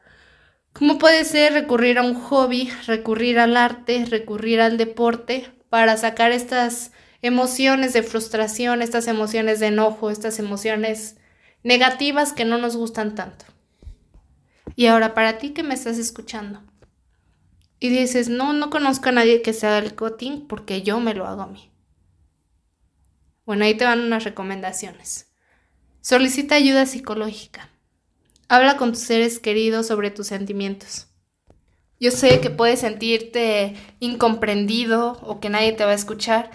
Como 0.72 0.98
puede 0.98 1.24
ser 1.24 1.52
recurrir 1.52 1.98
a 1.98 2.02
un 2.02 2.14
hobby, 2.14 2.70
recurrir 2.86 3.38
al 3.38 3.56
arte, 3.56 4.04
recurrir 4.04 4.60
al 4.60 4.78
deporte 4.78 5.50
para 5.70 5.96
sacar 5.96 6.32
estas 6.32 6.92
emociones 7.22 7.92
de 7.92 8.02
frustración, 8.02 8.82
estas 8.82 9.06
emociones 9.06 9.60
de 9.60 9.68
enojo, 9.68 10.10
estas 10.10 10.38
emociones 10.38 11.16
negativas 11.62 12.32
que 12.32 12.44
no 12.44 12.58
nos 12.58 12.76
gustan 12.76 13.14
tanto. 13.14 13.44
Y 14.78 14.86
ahora, 14.86 15.12
para 15.12 15.38
ti 15.38 15.50
que 15.50 15.64
me 15.64 15.74
estás 15.74 15.98
escuchando 15.98 16.62
y 17.80 17.88
dices, 17.88 18.28
no, 18.28 18.52
no 18.52 18.70
conozco 18.70 19.08
a 19.08 19.12
nadie 19.12 19.42
que 19.42 19.52
se 19.52 19.66
haga 19.66 19.78
el 19.78 19.96
cutting 19.96 20.46
porque 20.46 20.82
yo 20.82 21.00
me 21.00 21.14
lo 21.14 21.26
hago 21.26 21.42
a 21.42 21.48
mí. 21.48 21.72
Bueno, 23.44 23.64
ahí 23.64 23.76
te 23.76 23.84
van 23.84 23.98
unas 23.98 24.22
recomendaciones. 24.22 25.32
Solicita 26.00 26.54
ayuda 26.54 26.86
psicológica. 26.86 27.70
Habla 28.46 28.76
con 28.76 28.92
tus 28.92 29.00
seres 29.00 29.40
queridos 29.40 29.88
sobre 29.88 30.12
tus 30.12 30.28
sentimientos. 30.28 31.08
Yo 31.98 32.12
sé 32.12 32.40
que 32.40 32.50
puedes 32.50 32.78
sentirte 32.78 33.74
incomprendido 33.98 35.18
o 35.22 35.40
que 35.40 35.50
nadie 35.50 35.72
te 35.72 35.84
va 35.84 35.90
a 35.90 35.94
escuchar, 35.94 36.52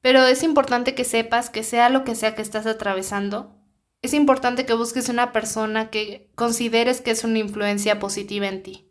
pero 0.00 0.26
es 0.26 0.42
importante 0.42 0.96
que 0.96 1.04
sepas 1.04 1.50
que 1.50 1.62
sea 1.62 1.88
lo 1.88 2.02
que 2.02 2.16
sea 2.16 2.34
que 2.34 2.42
estás 2.42 2.66
atravesando, 2.66 3.59
es 4.02 4.14
importante 4.14 4.64
que 4.64 4.74
busques 4.74 5.08
una 5.08 5.32
persona 5.32 5.90
que 5.90 6.30
consideres 6.34 7.00
que 7.00 7.10
es 7.10 7.24
una 7.24 7.38
influencia 7.38 7.98
positiva 7.98 8.46
en 8.46 8.62
ti. 8.62 8.86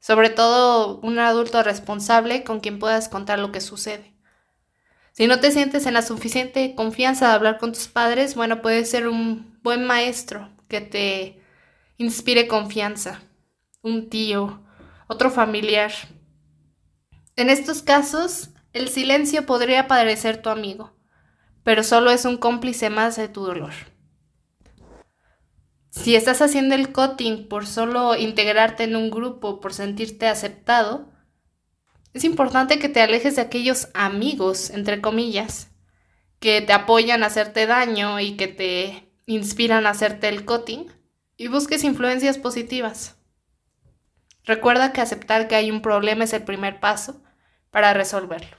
Sobre 0.00 0.30
todo 0.30 0.98
un 1.00 1.18
adulto 1.18 1.62
responsable 1.62 2.42
con 2.42 2.60
quien 2.60 2.78
puedas 2.78 3.08
contar 3.08 3.38
lo 3.38 3.52
que 3.52 3.60
sucede. 3.60 4.14
Si 5.12 5.26
no 5.26 5.40
te 5.40 5.50
sientes 5.50 5.86
en 5.86 5.94
la 5.94 6.02
suficiente 6.02 6.74
confianza 6.74 7.28
de 7.28 7.34
hablar 7.34 7.58
con 7.58 7.72
tus 7.72 7.88
padres, 7.88 8.34
bueno, 8.34 8.62
puede 8.62 8.84
ser 8.84 9.06
un 9.06 9.58
buen 9.62 9.84
maestro 9.84 10.48
que 10.68 10.80
te 10.80 11.42
inspire 11.98 12.48
confianza, 12.48 13.20
un 13.82 14.08
tío, 14.08 14.62
otro 15.08 15.30
familiar. 15.30 15.92
En 17.36 17.50
estos 17.50 17.82
casos, 17.82 18.50
el 18.72 18.88
silencio 18.88 19.46
podría 19.46 19.86
parecer 19.86 20.40
tu 20.40 20.48
amigo, 20.48 20.94
pero 21.62 21.82
solo 21.82 22.10
es 22.10 22.24
un 22.24 22.38
cómplice 22.38 22.88
más 22.88 23.16
de 23.16 23.28
tu 23.28 23.44
dolor. 23.44 23.72
Si 25.90 26.14
estás 26.14 26.40
haciendo 26.40 26.76
el 26.76 26.92
cutting 26.92 27.48
por 27.48 27.66
solo 27.66 28.16
integrarte 28.16 28.84
en 28.84 28.94
un 28.94 29.10
grupo, 29.10 29.60
por 29.60 29.74
sentirte 29.74 30.28
aceptado, 30.28 31.10
es 32.14 32.24
importante 32.24 32.78
que 32.78 32.88
te 32.88 33.02
alejes 33.02 33.36
de 33.36 33.42
aquellos 33.42 33.88
amigos, 33.92 34.70
entre 34.70 35.00
comillas, 35.00 35.68
que 36.38 36.62
te 36.62 36.72
apoyan 36.72 37.22
a 37.22 37.26
hacerte 37.26 37.66
daño 37.66 38.20
y 38.20 38.36
que 38.36 38.46
te 38.46 39.12
inspiran 39.26 39.86
a 39.86 39.90
hacerte 39.90 40.28
el 40.28 40.44
cutting, 40.44 40.90
y 41.36 41.48
busques 41.48 41.84
influencias 41.84 42.38
positivas. 42.38 43.16
Recuerda 44.44 44.92
que 44.92 45.00
aceptar 45.00 45.48
que 45.48 45.54
hay 45.54 45.70
un 45.70 45.82
problema 45.82 46.24
es 46.24 46.32
el 46.32 46.44
primer 46.44 46.80
paso 46.80 47.22
para 47.70 47.94
resolverlo. 47.94 48.56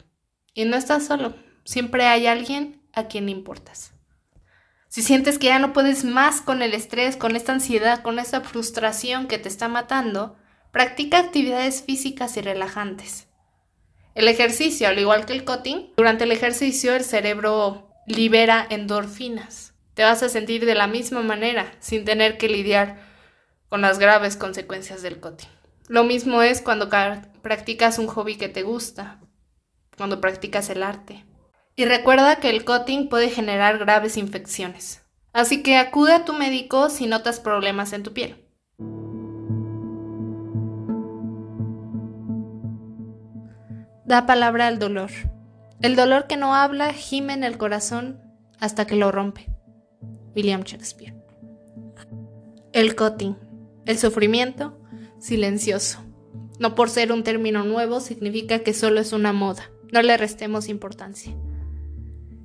Y 0.53 0.65
no 0.65 0.75
estás 0.75 1.05
solo, 1.05 1.35
siempre 1.63 2.07
hay 2.07 2.27
alguien 2.27 2.81
a 2.93 3.07
quien 3.07 3.29
importas. 3.29 3.93
Si 4.91 5.03
sientes 5.03 5.39
que 5.39 5.47
ya 5.47 5.57
no 5.57 5.71
puedes 5.71 6.03
más 6.03 6.41
con 6.41 6.61
el 6.61 6.73
estrés, 6.73 7.15
con 7.15 7.37
esta 7.37 7.53
ansiedad, 7.53 8.01
con 8.01 8.19
esta 8.19 8.41
frustración 8.41 9.27
que 9.27 9.37
te 9.37 9.47
está 9.47 9.69
matando, 9.69 10.35
practica 10.73 11.17
actividades 11.17 11.81
físicas 11.81 12.35
y 12.35 12.41
relajantes. 12.41 13.29
El 14.15 14.27
ejercicio, 14.27 14.89
al 14.89 14.99
igual 14.99 15.25
que 15.25 15.31
el 15.31 15.45
cutting, 15.45 15.93
durante 15.95 16.25
el 16.25 16.33
ejercicio 16.33 16.93
el 16.93 17.05
cerebro 17.05 17.89
libera 18.05 18.67
endorfinas. 18.69 19.73
Te 19.93 20.03
vas 20.03 20.23
a 20.23 20.27
sentir 20.27 20.65
de 20.65 20.75
la 20.75 20.87
misma 20.87 21.21
manera, 21.21 21.71
sin 21.79 22.03
tener 22.03 22.37
que 22.37 22.49
lidiar 22.49 22.99
con 23.69 23.79
las 23.79 23.97
graves 23.97 24.35
consecuencias 24.35 25.01
del 25.01 25.21
cutting. 25.21 25.47
Lo 25.87 26.03
mismo 26.03 26.41
es 26.41 26.61
cuando 26.61 26.89
practicas 27.41 27.97
un 27.97 28.07
hobby 28.07 28.35
que 28.35 28.49
te 28.49 28.63
gusta, 28.63 29.21
cuando 29.95 30.19
practicas 30.19 30.69
el 30.69 30.83
arte. 30.83 31.23
Y 31.75 31.85
recuerda 31.85 32.37
que 32.37 32.49
el 32.49 32.65
cutting 32.65 33.09
puede 33.09 33.29
generar 33.29 33.77
graves 33.77 34.17
infecciones. 34.17 35.01
Así 35.33 35.63
que 35.63 35.77
acude 35.77 36.13
a 36.13 36.25
tu 36.25 36.33
médico 36.33 36.89
si 36.89 37.07
notas 37.07 37.39
problemas 37.39 37.93
en 37.93 38.03
tu 38.03 38.13
piel. 38.13 38.35
Da 44.05 44.25
palabra 44.25 44.67
al 44.67 44.77
dolor. 44.77 45.09
El 45.81 45.95
dolor 45.95 46.27
que 46.27 46.35
no 46.35 46.53
habla 46.53 46.91
gime 46.91 47.33
en 47.33 47.45
el 47.45 47.57
corazón 47.57 48.19
hasta 48.59 48.85
que 48.85 48.97
lo 48.97 49.11
rompe. 49.11 49.47
William 50.35 50.63
Shakespeare. 50.63 51.15
El 52.73 52.95
cutting. 52.95 53.37
El 53.85 53.97
sufrimiento 53.97 54.77
silencioso. 55.19 55.99
No 56.59 56.75
por 56.75 56.89
ser 56.89 57.11
un 57.11 57.23
término 57.23 57.63
nuevo 57.63 58.01
significa 58.01 58.59
que 58.59 58.73
solo 58.73 58.99
es 58.99 59.13
una 59.13 59.31
moda. 59.31 59.71
No 59.93 60.01
le 60.01 60.17
restemos 60.17 60.67
importancia. 60.67 61.33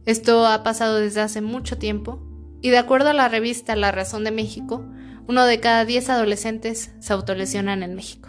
Esto 0.06 0.46
ha 0.46 0.62
pasado 0.62 1.00
desde 1.00 1.20
hace 1.20 1.40
mucho 1.40 1.78
tiempo 1.78 2.22
y 2.62 2.70
de 2.70 2.78
acuerdo 2.78 3.10
a 3.10 3.12
la 3.12 3.28
revista 3.28 3.74
La 3.74 3.90
Razón 3.90 4.22
de 4.22 4.30
México, 4.30 4.86
uno 5.26 5.44
de 5.44 5.58
cada 5.58 5.84
diez 5.84 6.08
adolescentes 6.08 6.92
se 7.00 7.12
autolesionan 7.12 7.82
en 7.82 7.96
México. 7.96 8.28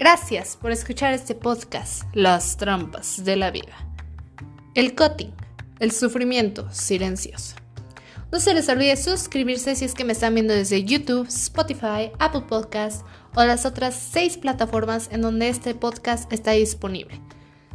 Gracias 0.00 0.56
por 0.60 0.72
escuchar 0.72 1.14
este 1.14 1.36
podcast, 1.36 2.02
Las 2.12 2.56
trampas 2.56 3.24
de 3.24 3.36
la 3.36 3.52
vida. 3.52 3.76
El 4.74 4.96
cutting, 4.96 5.32
el 5.78 5.92
sufrimiento 5.92 6.68
silencioso. 6.72 7.61
No 8.32 8.40
se 8.40 8.54
les 8.54 8.66
olvide 8.70 8.96
suscribirse 8.96 9.76
si 9.76 9.84
es 9.84 9.92
que 9.92 10.04
me 10.04 10.14
están 10.14 10.32
viendo 10.32 10.54
desde 10.54 10.84
YouTube, 10.84 11.28
Spotify, 11.28 12.12
Apple 12.18 12.44
Podcasts 12.48 13.04
o 13.34 13.44
las 13.44 13.66
otras 13.66 13.94
seis 13.94 14.38
plataformas 14.38 15.10
en 15.12 15.20
donde 15.20 15.50
este 15.50 15.74
podcast 15.74 16.32
está 16.32 16.52
disponible. 16.52 17.20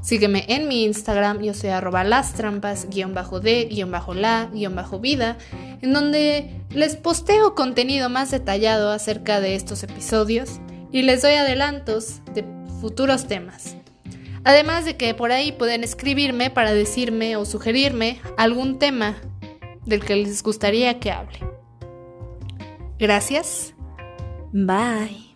Sígueme 0.02 0.46
en 0.48 0.68
mi 0.68 0.84
Instagram, 0.86 1.44
yo 1.44 1.54
soy 1.54 1.70
arroba 1.70 2.04
las 2.04 2.34
trampas, 2.34 2.88
guion 2.90 3.14
bajo 3.14 3.40
de, 3.40 3.66
guion 3.66 3.92
bajo 3.92 4.16
la, 4.16 4.50
guion 4.52 4.74
bajo 4.74 5.00
vida, 5.00 5.38
en 5.84 5.94
donde 5.94 6.50
les 6.72 6.96
posteo 6.96 7.54
contenido 7.54 8.10
más 8.10 8.32
detallado 8.32 8.90
acerca 8.90 9.40
de 9.40 9.54
estos 9.54 9.84
episodios 9.84 10.60
y 10.92 11.04
les 11.04 11.22
doy 11.22 11.34
adelantos 11.34 12.22
de 12.34 12.44
futuros 12.82 13.28
temas. 13.28 13.76
Además 14.44 14.86
de 14.86 14.98
que 14.98 15.14
por 15.14 15.32
ahí 15.32 15.52
pueden 15.52 15.84
escribirme 15.84 16.50
para 16.50 16.74
decirme 16.74 17.36
o 17.36 17.46
sugerirme 17.46 18.20
algún 18.38 18.80
tema 18.80 19.18
del 19.88 20.04
que 20.04 20.16
les 20.16 20.44
gustaría 20.44 21.00
que 21.00 21.12
hable. 21.12 21.40
Gracias. 23.00 23.74
Bye. 24.52 25.27